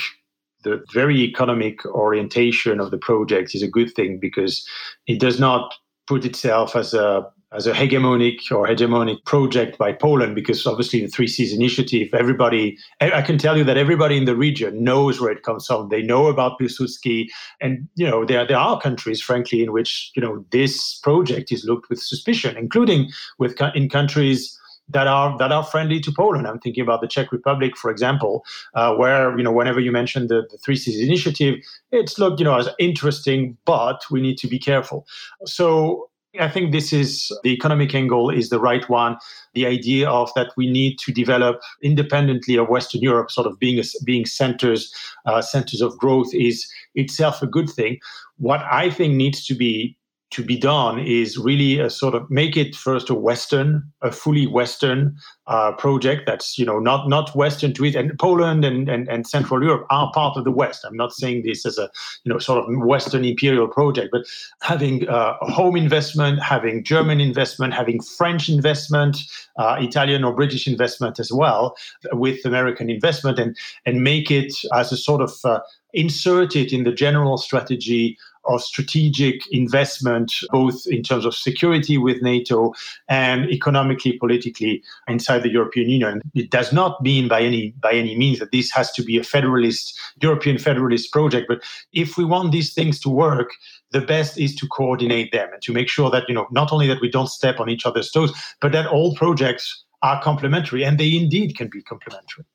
the 0.67 0.83
very 0.93 1.17
economic 1.21 1.85
orientation 1.85 2.79
of 2.79 2.91
the 2.91 2.97
project 2.97 3.55
is 3.55 3.63
a 3.63 3.67
good 3.67 3.93
thing 3.93 4.19
because 4.19 4.67
it 5.07 5.19
does 5.19 5.39
not 5.39 5.73
put 6.07 6.25
itself 6.25 6.75
as 6.75 6.93
a 6.93 7.25
as 7.53 7.65
a 7.65 7.71
hegemonic 7.71 8.51
or 8.51 8.67
hegemonic 8.67 9.23
project 9.23 9.77
by 9.77 9.93
Poland, 9.93 10.35
because 10.35 10.67
obviously 10.67 10.99
the 10.99 11.07
Three 11.07 11.27
Seas 11.27 11.53
initiative, 11.53 12.09
everybody, 12.13 12.77
I 12.99 13.21
can 13.21 13.37
tell 13.37 13.57
you 13.57 13.63
that 13.63 13.77
everybody 13.77 14.17
in 14.17 14.25
the 14.25 14.35
region 14.35 14.83
knows 14.83 15.21
where 15.21 15.31
it 15.31 15.43
comes 15.43 15.65
from. 15.65 15.87
They 15.87 16.01
know 16.01 16.27
about 16.27 16.59
Pilsudski, 16.59 17.27
and 17.61 17.87
you 17.95 18.05
know 18.05 18.25
there 18.25 18.45
there 18.45 18.57
are 18.57 18.81
countries, 18.81 19.21
frankly, 19.21 19.63
in 19.63 19.71
which 19.71 20.11
you 20.15 20.21
know 20.21 20.45
this 20.51 20.99
project 20.99 21.51
is 21.51 21.63
looked 21.63 21.89
with 21.89 22.01
suspicion, 22.01 22.57
including 22.57 23.09
with 23.39 23.55
in 23.75 23.87
countries 23.87 24.59
that 24.89 25.07
are 25.07 25.37
that 25.37 25.51
are 25.51 25.63
friendly 25.63 25.99
to 25.99 26.11
Poland. 26.11 26.47
I'm 26.47 26.59
thinking 26.59 26.83
about 26.83 27.01
the 27.01 27.07
Czech 27.07 27.31
Republic, 27.31 27.77
for 27.77 27.91
example, 27.91 28.43
uh, 28.73 28.95
where 28.95 29.37
you 29.37 29.43
know 29.43 29.51
whenever 29.51 29.79
you 29.79 29.91
mention 29.91 30.27
the, 30.27 30.47
the 30.49 30.57
Three 30.57 30.75
Seas 30.75 30.99
initiative, 30.99 31.55
it's 31.91 32.17
looked 32.17 32.39
you 32.39 32.45
know 32.45 32.57
as 32.57 32.69
interesting, 32.79 33.57
but 33.65 34.03
we 34.09 34.21
need 34.21 34.37
to 34.39 34.47
be 34.47 34.59
careful. 34.59 35.05
So 35.45 36.09
I 36.39 36.49
think 36.49 36.71
this 36.71 36.93
is 36.93 37.31
the 37.43 37.53
economic 37.53 37.95
angle 37.95 38.29
is 38.29 38.49
the 38.49 38.59
right 38.59 38.87
one. 38.89 39.17
The 39.53 39.65
idea 39.65 40.09
of 40.09 40.31
that 40.35 40.51
we 40.55 40.69
need 40.69 40.99
to 40.99 41.11
develop 41.11 41.59
independently 41.81 42.57
of 42.57 42.69
Western 42.69 43.01
Europe, 43.01 43.31
sort 43.31 43.47
of 43.47 43.59
being 43.59 43.79
a, 43.79 43.83
being 44.05 44.25
centers 44.25 44.93
uh, 45.25 45.41
centers 45.41 45.81
of 45.81 45.97
growth, 45.97 46.33
is 46.33 46.69
itself 46.95 47.41
a 47.41 47.47
good 47.47 47.69
thing. 47.69 47.99
What 48.37 48.61
I 48.71 48.89
think 48.89 49.15
needs 49.15 49.45
to 49.47 49.55
be 49.55 49.97
to 50.29 50.43
be 50.43 50.57
done 50.57 50.99
is 50.99 51.37
really 51.37 51.79
a 51.79 51.89
sort 51.89 52.13
of 52.13 52.29
make 52.29 52.57
it 52.57 52.75
first 52.75 53.09
a 53.09 53.13
Western, 53.13 53.81
a 54.01 54.11
fully 54.11 54.45
Western 54.45 55.15
uh, 55.47 55.71
project 55.71 56.23
that's 56.25 56.57
you 56.57 56.65
know 56.65 56.79
not 56.79 57.07
not 57.07 57.33
Western 57.35 57.73
to 57.73 57.85
it. 57.85 57.95
And 57.95 58.17
Poland 58.19 58.65
and, 58.65 58.89
and 58.89 59.07
and 59.07 59.25
Central 59.25 59.63
Europe 59.63 59.87
are 59.89 60.11
part 60.13 60.37
of 60.37 60.43
the 60.43 60.51
West. 60.51 60.83
I'm 60.85 60.97
not 60.97 61.13
saying 61.13 61.43
this 61.43 61.65
as 61.65 61.77
a 61.77 61.89
you 62.25 62.33
know 62.33 62.39
sort 62.39 62.59
of 62.59 62.65
Western 62.85 63.23
imperial 63.23 63.67
project, 63.67 64.09
but 64.11 64.25
having 64.61 65.07
uh, 65.07 65.35
home 65.41 65.77
investment, 65.77 66.43
having 66.43 66.83
German 66.83 67.21
investment, 67.21 67.73
having 67.73 68.01
French 68.01 68.49
investment, 68.49 69.17
uh, 69.57 69.77
Italian 69.79 70.25
or 70.25 70.33
British 70.33 70.67
investment 70.67 71.19
as 71.19 71.31
well, 71.31 71.77
with 72.11 72.43
American 72.43 72.89
investment, 72.89 73.39
and 73.39 73.55
and 73.85 74.03
make 74.03 74.29
it 74.29 74.53
as 74.73 74.91
a 74.91 74.97
sort 74.97 75.21
of 75.21 75.33
uh, 75.45 75.59
insert 75.93 76.55
it 76.55 76.73
in 76.73 76.83
the 76.83 76.91
general 76.91 77.37
strategy 77.37 78.17
of 78.45 78.61
strategic 78.61 79.41
investment, 79.51 80.33
both 80.51 80.85
in 80.87 81.03
terms 81.03 81.25
of 81.25 81.35
security 81.35 81.97
with 81.97 82.21
NATO 82.21 82.73
and 83.07 83.49
economically, 83.49 84.17
politically 84.17 84.83
inside 85.07 85.43
the 85.43 85.51
European 85.51 85.89
Union. 85.89 86.21
It 86.33 86.49
does 86.49 86.71
not 86.71 87.01
mean 87.01 87.27
by 87.27 87.41
any 87.41 87.73
by 87.81 87.93
any 87.93 88.17
means 88.17 88.39
that 88.39 88.51
this 88.51 88.71
has 88.71 88.91
to 88.93 89.03
be 89.03 89.17
a 89.17 89.23
federalist 89.23 89.99
European 90.21 90.57
federalist 90.57 91.11
project. 91.11 91.47
But 91.47 91.61
if 91.93 92.17
we 92.17 92.25
want 92.25 92.51
these 92.51 92.73
things 92.73 92.99
to 93.01 93.09
work, 93.09 93.51
the 93.91 94.01
best 94.01 94.37
is 94.37 94.55
to 94.55 94.67
coordinate 94.67 95.31
them 95.31 95.49
and 95.51 95.61
to 95.63 95.73
make 95.73 95.89
sure 95.89 96.09
that 96.09 96.23
you 96.27 96.35
know 96.35 96.47
not 96.51 96.71
only 96.71 96.87
that 96.87 97.01
we 97.01 97.09
don't 97.09 97.29
step 97.29 97.59
on 97.59 97.69
each 97.69 97.85
other's 97.85 98.11
toes, 98.11 98.33
but 98.61 98.71
that 98.71 98.87
all 98.87 99.15
projects 99.15 99.83
are 100.03 100.21
complementary 100.21 100.83
and 100.83 100.99
they 100.99 101.15
indeed 101.15 101.55
can 101.57 101.69
be 101.71 101.81
complementary. 101.81 102.45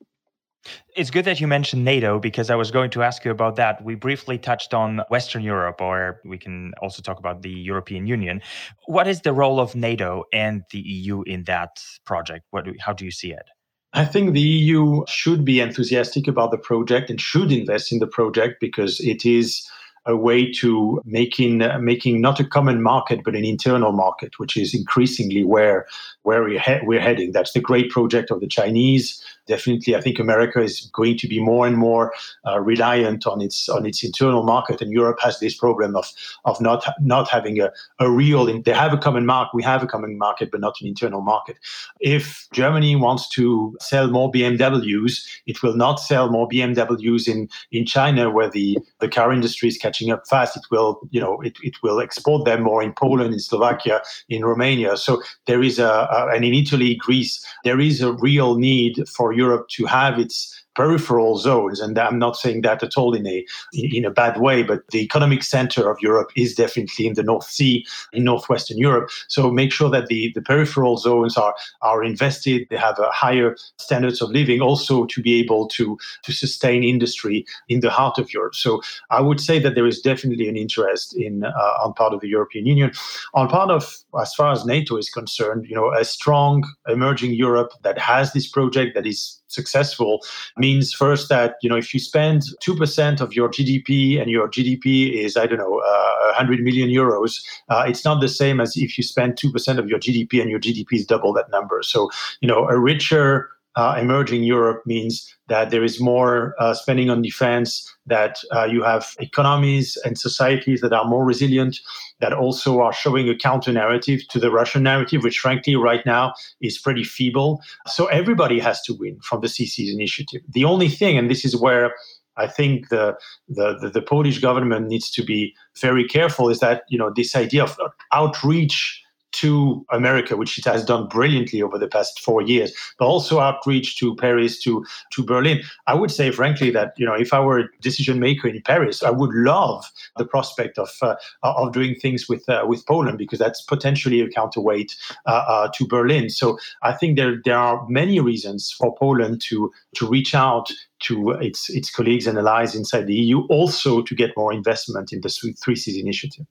It's 0.95 1.09
good 1.09 1.25
that 1.25 1.41
you 1.41 1.47
mentioned 1.47 1.83
NATO 1.83 2.19
because 2.19 2.49
I 2.49 2.55
was 2.55 2.71
going 2.71 2.89
to 2.91 3.03
ask 3.03 3.25
you 3.25 3.31
about 3.31 3.55
that. 3.57 3.83
We 3.83 3.95
briefly 3.95 4.37
touched 4.37 4.73
on 4.73 5.01
Western 5.09 5.43
Europe, 5.43 5.81
or 5.81 6.21
we 6.23 6.37
can 6.37 6.73
also 6.81 7.01
talk 7.01 7.19
about 7.19 7.41
the 7.41 7.49
European 7.49 8.07
Union. 8.07 8.41
What 8.85 9.07
is 9.07 9.21
the 9.21 9.33
role 9.33 9.59
of 9.59 9.75
NATO 9.75 10.23
and 10.31 10.63
the 10.71 10.79
EU 10.79 11.23
in 11.23 11.43
that 11.45 11.81
project? 12.05 12.45
What, 12.51 12.65
how 12.79 12.93
do 12.93 13.05
you 13.05 13.11
see 13.11 13.31
it? 13.31 13.49
I 13.93 14.05
think 14.05 14.33
the 14.33 14.41
EU 14.41 15.03
should 15.07 15.45
be 15.45 15.59
enthusiastic 15.59 16.27
about 16.27 16.51
the 16.51 16.57
project 16.57 17.09
and 17.09 17.21
should 17.21 17.51
invest 17.51 17.91
in 17.91 17.99
the 17.99 18.07
project 18.07 18.59
because 18.59 18.99
it 18.99 19.23
is 19.25 19.69
a 20.05 20.15
way 20.15 20.51
to 20.51 21.01
making 21.05 21.61
uh, 21.61 21.79
making 21.79 22.21
not 22.21 22.39
a 22.39 22.43
common 22.43 22.81
market 22.81 23.21
but 23.23 23.35
an 23.35 23.45
internal 23.45 23.91
market, 23.91 24.37
which 24.39 24.57
is 24.57 24.73
increasingly 24.73 25.43
where 25.43 25.85
where 26.23 26.43
we're, 26.43 26.59
he- 26.59 26.85
we're 26.85 26.99
heading. 26.99 27.31
That's 27.31 27.53
the 27.53 27.59
great 27.59 27.89
project 27.89 28.31
of 28.31 28.39
the 28.39 28.47
Chinese. 28.47 29.23
Definitely, 29.45 29.95
I 29.95 30.01
think 30.01 30.19
America 30.19 30.61
is 30.61 30.89
going 30.93 31.17
to 31.17 31.27
be 31.27 31.41
more 31.41 31.67
and 31.67 31.77
more 31.77 32.13
uh, 32.47 32.59
reliant 32.61 33.27
on 33.27 33.41
its 33.41 33.67
on 33.69 33.85
its 33.85 34.03
internal 34.03 34.43
market, 34.43 34.81
and 34.81 34.91
Europe 34.91 35.19
has 35.21 35.39
this 35.39 35.55
problem 35.55 35.95
of 35.95 36.09
of 36.45 36.59
not 36.61 36.85
not 37.01 37.29
having 37.29 37.59
a, 37.59 37.71
a 37.99 38.09
real. 38.09 38.45
They 38.61 38.71
have 38.73 38.93
a 38.93 38.97
common 38.97 39.25
market. 39.25 39.53
We 39.53 39.63
have 39.63 39.83
a 39.83 39.87
common 39.87 40.17
market, 40.17 40.49
but 40.51 40.61
not 40.61 40.75
an 40.81 40.87
internal 40.87 41.21
market. 41.21 41.57
If 41.99 42.47
Germany 42.53 42.95
wants 42.95 43.27
to 43.29 43.75
sell 43.81 44.07
more 44.09 44.31
BMWs, 44.31 45.25
it 45.45 45.61
will 45.61 45.75
not 45.75 45.95
sell 45.99 46.29
more 46.29 46.47
BMWs 46.47 47.27
in 47.27 47.49
in 47.71 47.85
China, 47.85 48.29
where 48.29 48.49
the 48.49 48.77
the 48.99 49.09
car 49.09 49.33
industry 49.33 49.67
is 49.67 49.77
catching 49.93 50.11
up 50.11 50.27
fast. 50.27 50.57
It 50.57 50.63
will 50.71 50.99
you 51.11 51.21
know 51.21 51.39
it, 51.41 51.57
it 51.61 51.75
will 51.83 51.99
export 51.99 52.45
them 52.45 52.63
more 52.63 52.83
in 52.83 52.93
Poland, 52.93 53.33
in 53.33 53.39
Slovakia, 53.39 54.01
in 54.29 54.43
Romania. 54.43 54.97
So 54.97 55.21
there 55.45 55.63
is 55.63 55.79
a 55.79 55.91
uh, 55.91 56.31
and 56.33 56.43
in 56.45 56.53
Italy, 56.53 56.95
Greece, 56.95 57.45
there 57.63 57.79
is 57.79 58.01
a 58.01 58.13
real 58.13 58.55
need 58.55 59.07
for 59.07 59.33
Europe 59.33 59.67
to 59.69 59.85
have 59.85 60.19
its 60.19 60.62
peripheral 60.75 61.37
zones. 61.37 61.79
And 61.79 61.97
I'm 61.97 62.19
not 62.19 62.35
saying 62.35 62.61
that 62.61 62.83
at 62.83 62.97
all 62.97 63.13
in 63.13 63.27
a 63.27 63.45
in 63.73 64.05
a 64.05 64.11
bad 64.11 64.39
way, 64.39 64.63
but 64.63 64.87
the 64.91 65.01
economic 65.01 65.43
center 65.43 65.89
of 65.89 65.97
Europe 66.01 66.31
is 66.35 66.55
definitely 66.55 67.07
in 67.07 67.13
the 67.13 67.23
North 67.23 67.49
Sea, 67.49 67.85
in 68.11 68.23
northwestern 68.23 68.77
Europe. 68.77 69.09
So 69.27 69.51
make 69.51 69.71
sure 69.71 69.89
that 69.89 70.07
the, 70.07 70.31
the 70.35 70.41
peripheral 70.41 70.97
zones 70.97 71.37
are 71.37 71.55
are 71.81 72.03
invested. 72.03 72.67
They 72.69 72.77
have 72.77 72.99
a 72.99 73.11
higher 73.11 73.55
standards 73.77 74.21
of 74.21 74.29
living, 74.29 74.61
also 74.61 75.05
to 75.05 75.21
be 75.21 75.39
able 75.39 75.67
to 75.69 75.97
to 76.23 76.31
sustain 76.31 76.83
industry 76.83 77.45
in 77.69 77.79
the 77.81 77.89
heart 77.89 78.17
of 78.17 78.33
Europe. 78.33 78.55
So 78.55 78.81
I 79.09 79.21
would 79.21 79.39
say 79.39 79.59
that 79.59 79.75
there 79.75 79.87
is 79.87 80.01
definitely 80.01 80.49
an 80.49 80.57
interest 80.57 81.15
in 81.15 81.43
uh, 81.43 81.83
on 81.83 81.93
part 81.93 82.13
of 82.13 82.21
the 82.21 82.29
European 82.29 82.65
Union, 82.65 82.91
on 83.33 83.47
part 83.47 83.69
of 83.69 83.97
as 84.19 84.33
far 84.33 84.51
as 84.51 84.65
NATO 84.65 84.97
is 84.97 85.09
concerned. 85.09 85.65
You 85.67 85.75
know, 85.75 85.91
a 85.93 86.05
strong 86.05 86.63
emerging 86.87 87.33
Europe 87.33 87.71
that 87.83 87.97
has 87.97 88.33
this 88.33 88.47
project 88.47 88.95
that 88.95 89.05
is 89.05 89.39
successful 89.47 90.19
means 90.65 90.93
first 91.03 91.29
that 91.35 91.49
you 91.63 91.69
know 91.69 91.79
if 91.83 91.93
you 91.93 91.99
spend 92.11 92.39
2% 92.67 93.21
of 93.25 93.29
your 93.37 93.49
gdp 93.55 93.91
and 94.21 94.27
your 94.35 94.47
gdp 94.55 94.87
is 95.25 95.31
i 95.43 95.45
don't 95.47 95.61
know 95.65 95.75
uh, 95.91 96.39
100 96.39 96.61
million 96.67 96.89
euros 97.01 97.31
uh, 97.71 97.83
it's 97.89 98.03
not 98.09 98.21
the 98.21 98.33
same 98.41 98.57
as 98.65 98.75
if 98.75 98.97
you 98.97 99.03
spend 99.13 99.35
2% 99.35 99.77
of 99.81 99.85
your 99.91 99.99
gdp 99.99 100.41
and 100.41 100.49
your 100.49 100.59
gdp 100.59 100.91
is 100.93 101.05
double 101.05 101.33
that 101.33 101.49
number. 101.49 101.81
So 101.83 102.09
you 102.41 102.47
know 102.47 102.67
a 102.67 102.77
richer 102.77 103.49
uh, 103.75 103.97
emerging 103.99 104.43
Europe 104.43 104.83
means 104.85 105.35
that 105.47 105.71
there 105.71 105.83
is 105.83 105.99
more 105.99 106.55
uh, 106.59 106.73
spending 106.73 107.09
on 107.09 107.21
defense, 107.21 107.91
that 108.05 108.39
uh, 108.51 108.65
you 108.65 108.83
have 108.83 109.15
economies 109.19 109.97
and 110.05 110.17
societies 110.17 110.81
that 110.81 110.93
are 110.93 111.05
more 111.05 111.25
resilient, 111.25 111.79
that 112.19 112.33
also 112.33 112.81
are 112.81 112.93
showing 112.93 113.27
a 113.29 113.35
counter 113.35 113.71
narrative 113.71 114.21
to 114.29 114.39
the 114.39 114.51
Russian 114.51 114.83
narrative, 114.83 115.23
which 115.23 115.39
frankly 115.39 115.75
right 115.75 116.05
now 116.05 116.33
is 116.61 116.77
pretty 116.77 117.03
feeble. 117.03 117.61
So 117.87 118.05
everybody 118.07 118.59
has 118.59 118.81
to 118.83 118.93
win 118.93 119.19
from 119.21 119.41
the 119.41 119.47
CC's 119.47 119.93
initiative. 119.93 120.41
The 120.49 120.65
only 120.65 120.89
thing, 120.89 121.17
and 121.17 121.29
this 121.29 121.43
is 121.43 121.55
where 121.55 121.93
I 122.37 122.47
think 122.47 122.89
the, 122.89 123.15
the, 123.47 123.77
the, 123.79 123.89
the 123.89 124.01
Polish 124.01 124.39
government 124.39 124.87
needs 124.87 125.11
to 125.11 125.23
be 125.23 125.53
very 125.79 126.07
careful, 126.07 126.49
is 126.49 126.59
that 126.59 126.83
you 126.89 126.97
know 126.97 127.11
this 127.15 127.35
idea 127.35 127.63
of 127.63 127.77
outreach 128.11 129.02
to 129.33 129.85
America, 129.91 130.37
which 130.37 130.57
it 130.57 130.65
has 130.65 130.85
done 130.85 131.07
brilliantly 131.07 131.61
over 131.61 131.77
the 131.77 131.87
past 131.87 132.19
four 132.19 132.41
years, 132.41 132.71
but 132.97 133.05
also 133.05 133.39
outreach 133.39 133.97
to 133.97 134.15
Paris, 134.15 134.61
to 134.63 134.85
to 135.11 135.23
Berlin. 135.23 135.61
I 135.87 135.93
would 135.95 136.11
say, 136.11 136.31
frankly, 136.31 136.69
that 136.71 136.93
you 136.97 137.05
know, 137.05 137.15
if 137.15 137.33
I 137.33 137.39
were 137.39 137.59
a 137.59 137.69
decision 137.81 138.19
maker 138.19 138.47
in 138.47 138.61
Paris, 138.61 139.03
I 139.03 139.09
would 139.09 139.33
love 139.33 139.85
the 140.17 140.25
prospect 140.25 140.77
of 140.77 140.89
uh, 141.01 141.15
of 141.43 141.73
doing 141.73 141.95
things 141.95 142.29
with 142.29 142.47
uh, 142.47 142.65
with 142.67 142.85
Poland 142.85 143.17
because 143.17 143.39
that's 143.39 143.61
potentially 143.61 144.21
a 144.21 144.29
counterweight 144.29 144.95
uh, 145.25 145.43
uh, 145.47 145.67
to 145.75 145.87
Berlin. 145.87 146.29
So 146.29 146.57
I 146.81 146.93
think 146.93 147.17
there 147.17 147.41
there 147.43 147.57
are 147.57 147.85
many 147.89 148.19
reasons 148.19 148.71
for 148.77 148.95
Poland 148.95 149.41
to 149.49 149.71
to 149.95 150.07
reach 150.07 150.35
out 150.35 150.71
to 151.03 151.31
its 151.31 151.69
its 151.69 151.89
colleagues 151.89 152.27
and 152.27 152.37
allies 152.37 152.75
inside 152.75 153.07
the 153.07 153.15
EU, 153.15 153.41
also 153.49 154.01
to 154.01 154.15
get 154.15 154.37
more 154.37 154.53
investment 154.53 155.11
in 155.11 155.21
the 155.21 155.29
Three 155.29 155.75
Seas 155.75 155.97
initiative. 155.97 156.45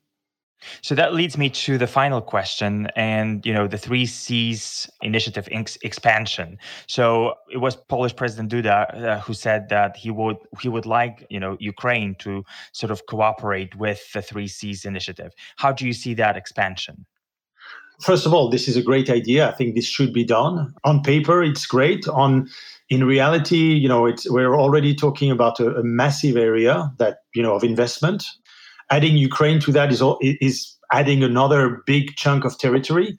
So 0.81 0.95
that 0.95 1.13
leads 1.13 1.37
me 1.37 1.49
to 1.49 1.77
the 1.77 1.87
final 1.87 2.21
question 2.21 2.87
and 2.95 3.45
you 3.45 3.53
know 3.53 3.67
the 3.67 3.77
3 3.77 4.05
Seas 4.05 4.89
initiative 5.01 5.47
ex- 5.51 5.77
expansion. 5.81 6.57
So 6.87 7.35
it 7.51 7.57
was 7.57 7.75
Polish 7.75 8.15
President 8.15 8.51
Duda 8.51 9.03
uh, 9.03 9.19
who 9.19 9.33
said 9.33 9.69
that 9.69 9.97
he 9.97 10.11
would 10.11 10.37
he 10.61 10.69
would 10.69 10.85
like, 10.85 11.25
you 11.29 11.39
know, 11.39 11.57
Ukraine 11.59 12.15
to 12.19 12.43
sort 12.71 12.91
of 12.91 13.05
cooperate 13.07 13.75
with 13.75 14.11
the 14.13 14.21
3 14.21 14.47
Seas 14.47 14.85
initiative. 14.85 15.31
How 15.57 15.71
do 15.71 15.85
you 15.85 15.93
see 15.93 16.13
that 16.15 16.37
expansion? 16.37 17.05
First 18.01 18.25
of 18.25 18.33
all, 18.33 18.49
this 18.49 18.67
is 18.67 18.75
a 18.75 18.81
great 18.81 19.09
idea. 19.09 19.47
I 19.47 19.53
think 19.53 19.75
this 19.75 19.85
should 19.85 20.13
be 20.13 20.25
done. 20.25 20.73
On 20.83 21.01
paper, 21.01 21.43
it's 21.43 21.65
great. 21.65 22.07
On 22.07 22.49
in 22.89 23.05
reality, 23.05 23.73
you 23.73 23.87
know, 23.87 24.05
it's 24.05 24.29
we're 24.29 24.55
already 24.59 24.93
talking 24.93 25.31
about 25.31 25.59
a, 25.59 25.75
a 25.77 25.83
massive 25.83 26.35
area 26.35 26.91
that, 26.97 27.19
you 27.33 27.41
know, 27.41 27.55
of 27.55 27.63
investment 27.63 28.25
adding 28.95 29.17
Ukraine 29.17 29.59
to 29.61 29.71
that 29.71 29.91
is, 29.91 30.01
is 30.21 30.55
adding 30.91 31.23
another 31.23 31.81
big 31.87 32.15
chunk 32.15 32.45
of 32.45 32.53
territory. 32.59 33.17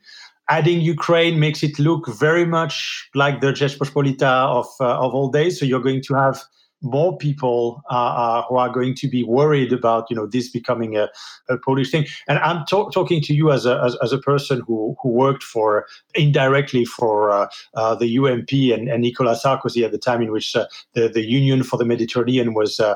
Adding 0.49 0.79
Ukraine 0.81 1.35
makes 1.45 1.63
it 1.67 1.77
look 1.79 2.03
very 2.25 2.45
much 2.45 2.75
like 3.13 3.41
the 3.41 3.51
Rzeczpospolita 3.59 4.33
of, 4.59 4.67
uh, 4.79 5.03
of 5.03 5.13
old 5.13 5.33
days. 5.33 5.59
So 5.59 5.65
you're 5.65 5.85
going 5.89 6.03
to 6.03 6.13
have 6.13 6.37
more 6.85 7.17
people 7.17 7.83
uh, 7.89 7.93
uh, 7.93 8.41
who 8.43 8.55
are 8.55 8.69
going 8.69 8.95
to 8.95 9.07
be 9.07 9.23
worried 9.23 9.73
about 9.73 10.05
you 10.09 10.15
know 10.15 10.27
this 10.27 10.49
becoming 10.49 10.95
a, 10.95 11.09
a 11.49 11.57
Polish 11.57 11.91
thing. 11.91 12.05
And 12.27 12.39
I'm 12.39 12.65
talk- 12.65 12.93
talking 12.93 13.21
to 13.23 13.33
you 13.33 13.51
as 13.51 13.65
a 13.65 13.81
as, 13.83 13.97
as, 14.01 14.13
a 14.13 14.19
person 14.19 14.61
who 14.65 14.95
who 15.01 15.09
worked 15.09 15.43
for 15.43 15.87
indirectly 16.13 16.85
for 16.85 17.31
uh, 17.31 17.47
uh 17.73 17.95
the 17.95 18.17
UMP 18.17 18.51
and, 18.73 18.87
and, 18.87 19.01
Nicolas 19.01 19.43
Sarkozy 19.43 19.83
at 19.83 19.91
the 19.91 19.97
time 19.97 20.21
in 20.21 20.31
which 20.31 20.55
uh, 20.55 20.65
the 20.93 21.07
the 21.09 21.23
Union 21.23 21.63
for 21.63 21.77
the 21.77 21.85
Mediterranean 21.85 22.53
was 22.53 22.79
uh, 22.79 22.95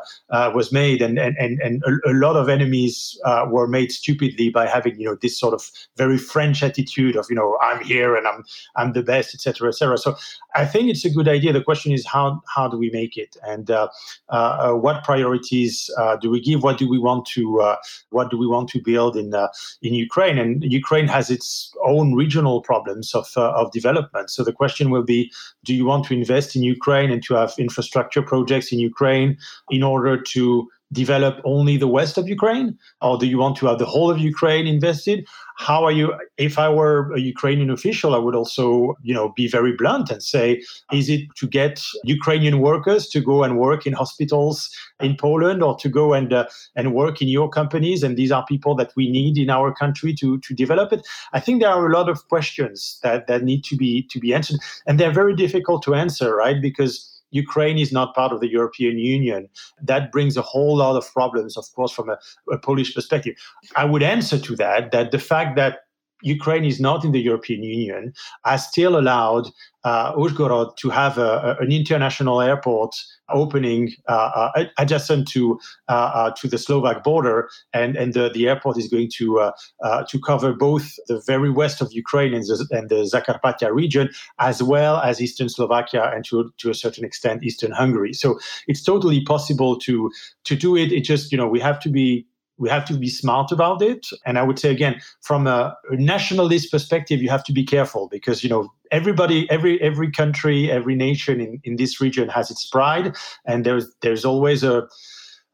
was 0.53 0.71
made, 0.71 1.01
and 1.01 1.17
and 1.17 1.35
and, 1.37 1.59
and 1.59 1.83
a, 1.83 2.11
a 2.11 2.13
lot 2.13 2.35
of 2.35 2.47
enemies 2.47 3.19
were 3.47 3.67
made 3.67 3.91
stupidly 3.91 4.49
by 4.49 4.67
having 4.67 4.99
you 4.99 5.05
know 5.05 5.17
this 5.21 5.37
sort 5.37 5.53
of 5.53 5.69
very 5.97 6.17
French 6.17 6.61
attitude 6.63 7.15
of 7.15 7.25
you 7.29 7.35
know 7.35 7.57
I'm 7.61 7.83
here 7.83 8.15
and 8.15 8.27
I'm 8.27 8.43
I'm 8.75 8.93
the 8.93 9.03
best, 9.03 9.33
etc. 9.33 9.69
etc. 9.69 9.97
So 9.97 10.15
I 10.55 10.65
think 10.65 10.89
it's 10.89 11.05
a 11.05 11.09
good 11.09 11.27
idea. 11.27 11.53
The 11.53 11.63
question 11.63 11.91
is 11.91 12.05
how 12.05 12.41
how 12.55 12.67
do 12.67 12.77
we 12.77 12.89
make 12.91 13.17
it 13.17 13.35
and 13.43 13.69
Uh, 13.79 13.87
uh, 14.29 14.73
what 14.73 15.03
priorities 15.03 15.89
uh, 15.97 16.15
do 16.17 16.29
we 16.29 16.39
give? 16.39 16.63
What 16.63 16.77
do 16.77 16.89
we 16.89 16.99
want 16.99 17.25
to 17.27 17.75
what 18.09 18.29
do 18.29 18.37
we 18.37 18.47
want 18.47 18.69
to 18.69 18.81
build 18.81 19.15
in 19.15 19.33
in 19.81 19.93
Ukraine? 19.93 20.37
And 20.37 20.63
Ukraine 20.63 21.07
has 21.07 21.29
its 21.29 21.73
own 21.85 22.13
regional 22.13 22.61
problems 22.61 23.13
of 23.13 23.27
of 23.35 23.71
development. 23.71 24.29
So 24.29 24.43
the 24.43 24.53
question 24.53 24.89
will 24.89 25.03
be: 25.03 25.31
Do 25.65 25.73
you 25.73 25.85
want 25.85 26.05
to 26.05 26.13
invest 26.13 26.55
in 26.55 26.63
Ukraine 26.63 27.11
and 27.11 27.23
to 27.23 27.33
have 27.35 27.53
infrastructure 27.57 28.21
projects 28.21 28.71
in 28.71 28.79
Ukraine 28.79 29.37
in 29.69 29.83
order 29.83 30.21
to 30.33 30.69
develop 30.91 31.39
only 31.45 31.77
the 31.77 31.87
west 31.87 32.17
of 32.17 32.27
Ukraine, 32.27 32.77
or 33.01 33.17
do 33.17 33.27
you 33.27 33.37
want 33.37 33.55
to 33.57 33.67
have 33.67 33.77
the 33.77 33.85
whole 33.85 34.09
of 34.09 34.17
Ukraine 34.17 34.65
invested? 34.67 35.27
How 35.57 35.83
are 35.83 35.91
you? 35.91 36.13
If 36.37 36.57
I 36.57 36.69
were 36.69 37.13
a 37.13 37.19
Ukrainian 37.19 37.69
official, 37.69 38.15
I 38.15 38.17
would 38.17 38.33
also, 38.33 38.95
you 39.03 39.13
know, 39.13 39.33
be 39.35 39.47
very 39.47 39.73
blunt 39.73 40.09
and 40.09 40.23
say, 40.23 40.63
is 40.91 41.09
it 41.09 41.21
to 41.35 41.47
get 41.47 41.81
Ukrainian 42.03 42.59
workers 42.59 43.07
to 43.09 43.19
go 43.19 43.43
and 43.43 43.57
work 43.57 43.85
in 43.85 43.93
hospitals 43.93 44.69
in 45.01 45.15
Poland, 45.17 45.61
or 45.61 45.75
to 45.77 45.89
go 45.89 46.13
and 46.13 46.33
uh, 46.33 46.45
and 46.75 46.93
work 46.93 47.21
in 47.21 47.27
your 47.27 47.49
companies? 47.49 48.03
And 48.03 48.17
these 48.17 48.31
are 48.31 48.45
people 48.45 48.73
that 48.75 48.91
we 48.95 49.11
need 49.11 49.37
in 49.37 49.49
our 49.49 49.73
country 49.73 50.13
to 50.15 50.39
to 50.39 50.53
develop 50.55 50.93
it. 50.93 51.05
I 51.33 51.39
think 51.39 51.61
there 51.61 51.69
are 51.69 51.85
a 51.85 51.93
lot 51.93 52.09
of 52.09 52.27
questions 52.29 52.97
that 53.03 53.27
that 53.27 53.43
need 53.43 53.63
to 53.65 53.75
be 53.75 54.03
to 54.03 54.19
be 54.19 54.33
answered, 54.33 54.59
and 54.87 54.99
they're 54.99 55.11
very 55.11 55.35
difficult 55.35 55.83
to 55.83 55.93
answer, 55.93 56.35
right? 56.35 56.61
Because 56.61 57.18
Ukraine 57.31 57.77
is 57.77 57.91
not 57.91 58.15
part 58.15 58.31
of 58.31 58.39
the 58.39 58.49
European 58.49 58.97
Union. 58.97 59.49
That 59.81 60.11
brings 60.11 60.37
a 60.37 60.41
whole 60.41 60.77
lot 60.77 60.95
of 60.95 61.11
problems, 61.13 61.57
of 61.57 61.65
course, 61.75 61.91
from 61.91 62.09
a, 62.09 62.17
a 62.51 62.57
Polish 62.57 62.93
perspective. 62.93 63.35
I 63.75 63.85
would 63.85 64.03
answer 64.03 64.39
to 64.39 64.55
that 64.57 64.91
that 64.91 65.11
the 65.11 65.19
fact 65.19 65.55
that 65.55 65.79
Ukraine 66.21 66.65
is 66.65 66.79
not 66.79 67.05
in 67.05 67.11
the 67.11 67.21
European 67.21 67.63
Union 67.63 68.13
has 68.45 68.67
still 68.67 68.97
allowed 68.99 69.49
uh, 69.83 70.13
Uzhgorod 70.15 70.75
to 70.77 70.89
have 70.89 71.17
a, 71.17 71.57
a, 71.59 71.63
an 71.63 71.71
international 71.71 72.41
airport 72.41 72.95
opening 73.29 73.93
uh, 74.07 74.49
uh, 74.55 74.65
adjacent 74.77 75.27
to 75.29 75.59
uh, 75.87 75.91
uh, 75.91 76.31
to 76.31 76.47
the 76.47 76.57
Slovak 76.57 77.03
border, 77.03 77.49
and 77.73 77.95
and 77.95 78.13
the, 78.13 78.29
the 78.33 78.49
airport 78.49 78.77
is 78.77 78.87
going 78.87 79.09
to 79.15 79.39
uh, 79.39 80.03
to 80.03 80.19
cover 80.19 80.53
both 80.53 80.95
the 81.07 81.21
very 81.25 81.49
west 81.49 81.81
of 81.81 81.93
Ukraine 81.93 82.33
and 82.33 82.43
the, 82.43 82.67
and 82.71 82.89
the 82.89 83.03
Zakarpattia 83.03 83.73
region, 83.73 84.09
as 84.39 84.61
well 84.61 84.97
as 84.97 85.21
eastern 85.21 85.47
Slovakia 85.47 86.11
and 86.13 86.25
to 86.25 86.51
to 86.57 86.69
a 86.69 86.73
certain 86.75 87.05
extent 87.05 87.43
eastern 87.43 87.71
Hungary. 87.71 88.13
So 88.13 88.39
it's 88.67 88.83
totally 88.83 89.23
possible 89.23 89.77
to 89.79 90.11
to 90.43 90.55
do 90.55 90.75
it. 90.75 90.91
It 90.91 91.01
just 91.01 91.31
you 91.31 91.37
know 91.37 91.47
we 91.47 91.59
have 91.61 91.79
to 91.81 91.89
be 91.89 92.25
we 92.59 92.69
have 92.69 92.85
to 92.85 92.93
be 92.93 93.09
smart 93.09 93.51
about 93.51 93.81
it. 93.81 94.07
And 94.25 94.37
I 94.37 94.43
would 94.43 94.59
say 94.59 94.69
again, 94.69 95.01
from 95.21 95.47
a, 95.47 95.75
nationalist 95.91 96.71
perspective, 96.71 97.21
you 97.21 97.29
have 97.29 97.43
to 97.45 97.53
be 97.53 97.65
careful 97.65 98.07
because 98.09 98.43
you 98.43 98.49
know 98.49 98.71
everybody, 98.91 99.49
every 99.49 99.81
every 99.81 100.11
country, 100.11 100.69
every 100.69 100.95
nation 100.95 101.41
in, 101.41 101.59
in 101.63 101.77
this 101.77 101.99
region 101.99 102.29
has 102.29 102.51
its 102.51 102.67
pride, 102.67 103.15
and 103.45 103.65
there's 103.65 103.87
there's 104.01 104.25
always 104.25 104.63
a 104.63 104.87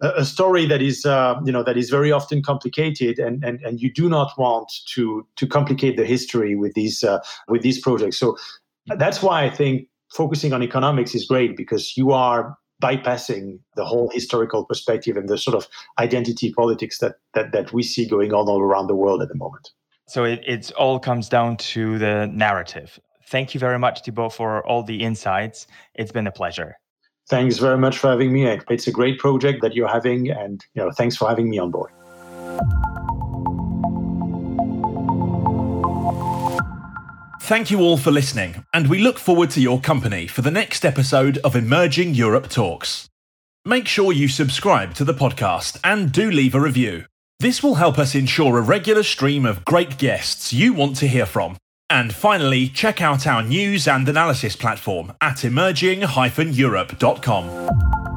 a 0.02 0.26
story 0.26 0.66
that 0.66 0.82
is 0.82 1.06
uh, 1.06 1.36
you 1.46 1.52
know 1.52 1.64
that 1.64 1.78
is 1.78 1.90
very 1.90 2.12
often 2.12 2.42
complicated. 2.42 3.20
And, 3.20 3.44
and 3.44 3.62
and 3.62 3.82
you 3.82 3.92
do 3.94 4.10
not 4.10 4.32
want 4.38 4.72
to 4.94 5.26
to 5.36 5.48
complicate 5.48 5.96
the 5.96 6.06
history 6.06 6.56
with 6.56 6.74
these 6.74 7.04
uh, 7.04 7.20
with 7.48 7.62
these 7.62 7.80
projects. 7.80 8.18
So 8.18 8.36
that's 8.88 9.22
why 9.22 9.44
i 9.44 9.50
think 9.50 9.88
focusing 10.12 10.54
on 10.54 10.62
economics 10.62 11.16
is 11.16 11.26
great 11.26 11.58
because 11.58 11.98
you 11.98 12.12
are 12.12 12.56
bypassing 12.86 13.60
the 13.76 13.86
whole 13.86 14.10
historical 14.14 14.66
perspective 14.66 15.18
and 15.18 15.28
the 15.28 15.38
sort 15.38 15.56
of 15.56 15.68
identity 16.00 16.54
politics 16.54 17.00
that 17.00 17.16
that, 17.34 17.52
that 17.52 17.74
we 17.74 17.84
see 17.84 18.08
going 18.08 18.34
on 18.34 18.48
all 18.48 18.62
around 18.62 18.88
the 18.88 18.96
world 18.96 19.22
at 19.22 19.30
the 19.30 19.36
moment. 19.36 19.72
So 20.08 20.24
it 20.24 20.42
it's 20.46 20.72
all 20.72 21.00
comes 21.00 21.30
down 21.30 21.58
to 21.74 21.98
the 21.98 22.28
narrative. 22.28 23.00
Thank 23.28 23.54
you 23.54 23.60
very 23.60 23.80
much, 23.80 24.04
Thibault, 24.04 24.30
for 24.30 24.66
all 24.68 24.84
the 24.84 25.02
insights. 25.02 25.68
It's 25.96 26.12
been 26.12 26.28
a 26.28 26.32
pleasure. 26.32 26.78
Thanks 27.28 27.58
very 27.58 27.78
much 27.78 27.98
for 27.98 28.10
having 28.10 28.32
me. 28.32 28.46
It's 28.70 28.86
a 28.86 28.92
great 28.92 29.18
project 29.18 29.64
that 29.64 29.74
you're 29.74 29.88
having, 29.88 30.30
and 30.30 30.64
you 30.76 30.84
know, 30.84 30.92
thanks 30.92 31.16
for 31.18 31.28
having 31.28 31.50
me 31.50 31.58
on 31.58 31.72
board. 31.72 31.92
Thank 37.46 37.70
you 37.70 37.82
all 37.82 37.98
for 37.98 38.10
listening, 38.10 38.66
and 38.74 38.88
we 38.88 38.98
look 38.98 39.20
forward 39.20 39.52
to 39.52 39.62
your 39.62 39.80
company 39.80 40.26
for 40.26 40.42
the 40.42 40.50
next 40.50 40.84
episode 40.84 41.38
of 41.44 41.56
Emerging 41.56 42.16
Europe 42.16 42.50
Talks. 42.50 43.08
Make 43.64 43.88
sure 43.88 44.12
you 44.12 44.28
subscribe 44.28 44.96
to 44.96 45.04
the 45.04 45.14
podcast 45.14 45.80
and 45.84 46.12
do 46.12 46.32
leave 46.32 46.56
a 46.56 46.60
review. 46.60 47.06
This 47.40 47.62
will 47.62 47.76
help 47.76 48.00
us 48.00 48.16
ensure 48.16 48.58
a 48.58 48.62
regular 48.62 49.04
stream 49.04 49.46
of 49.46 49.64
great 49.64 50.00
guests 50.00 50.54
you 50.54 50.74
want 50.74 50.96
to 50.96 51.08
hear 51.08 51.28
from. 51.28 51.58
And 51.88 52.16
finally, 52.16 52.68
check 52.68 53.00
out 53.00 53.28
our 53.28 53.44
news 53.44 53.88
and 53.88 54.10
analysis 54.10 54.56
platform 54.56 55.14
at 55.22 55.46
emerging-europe.com. 55.46 58.15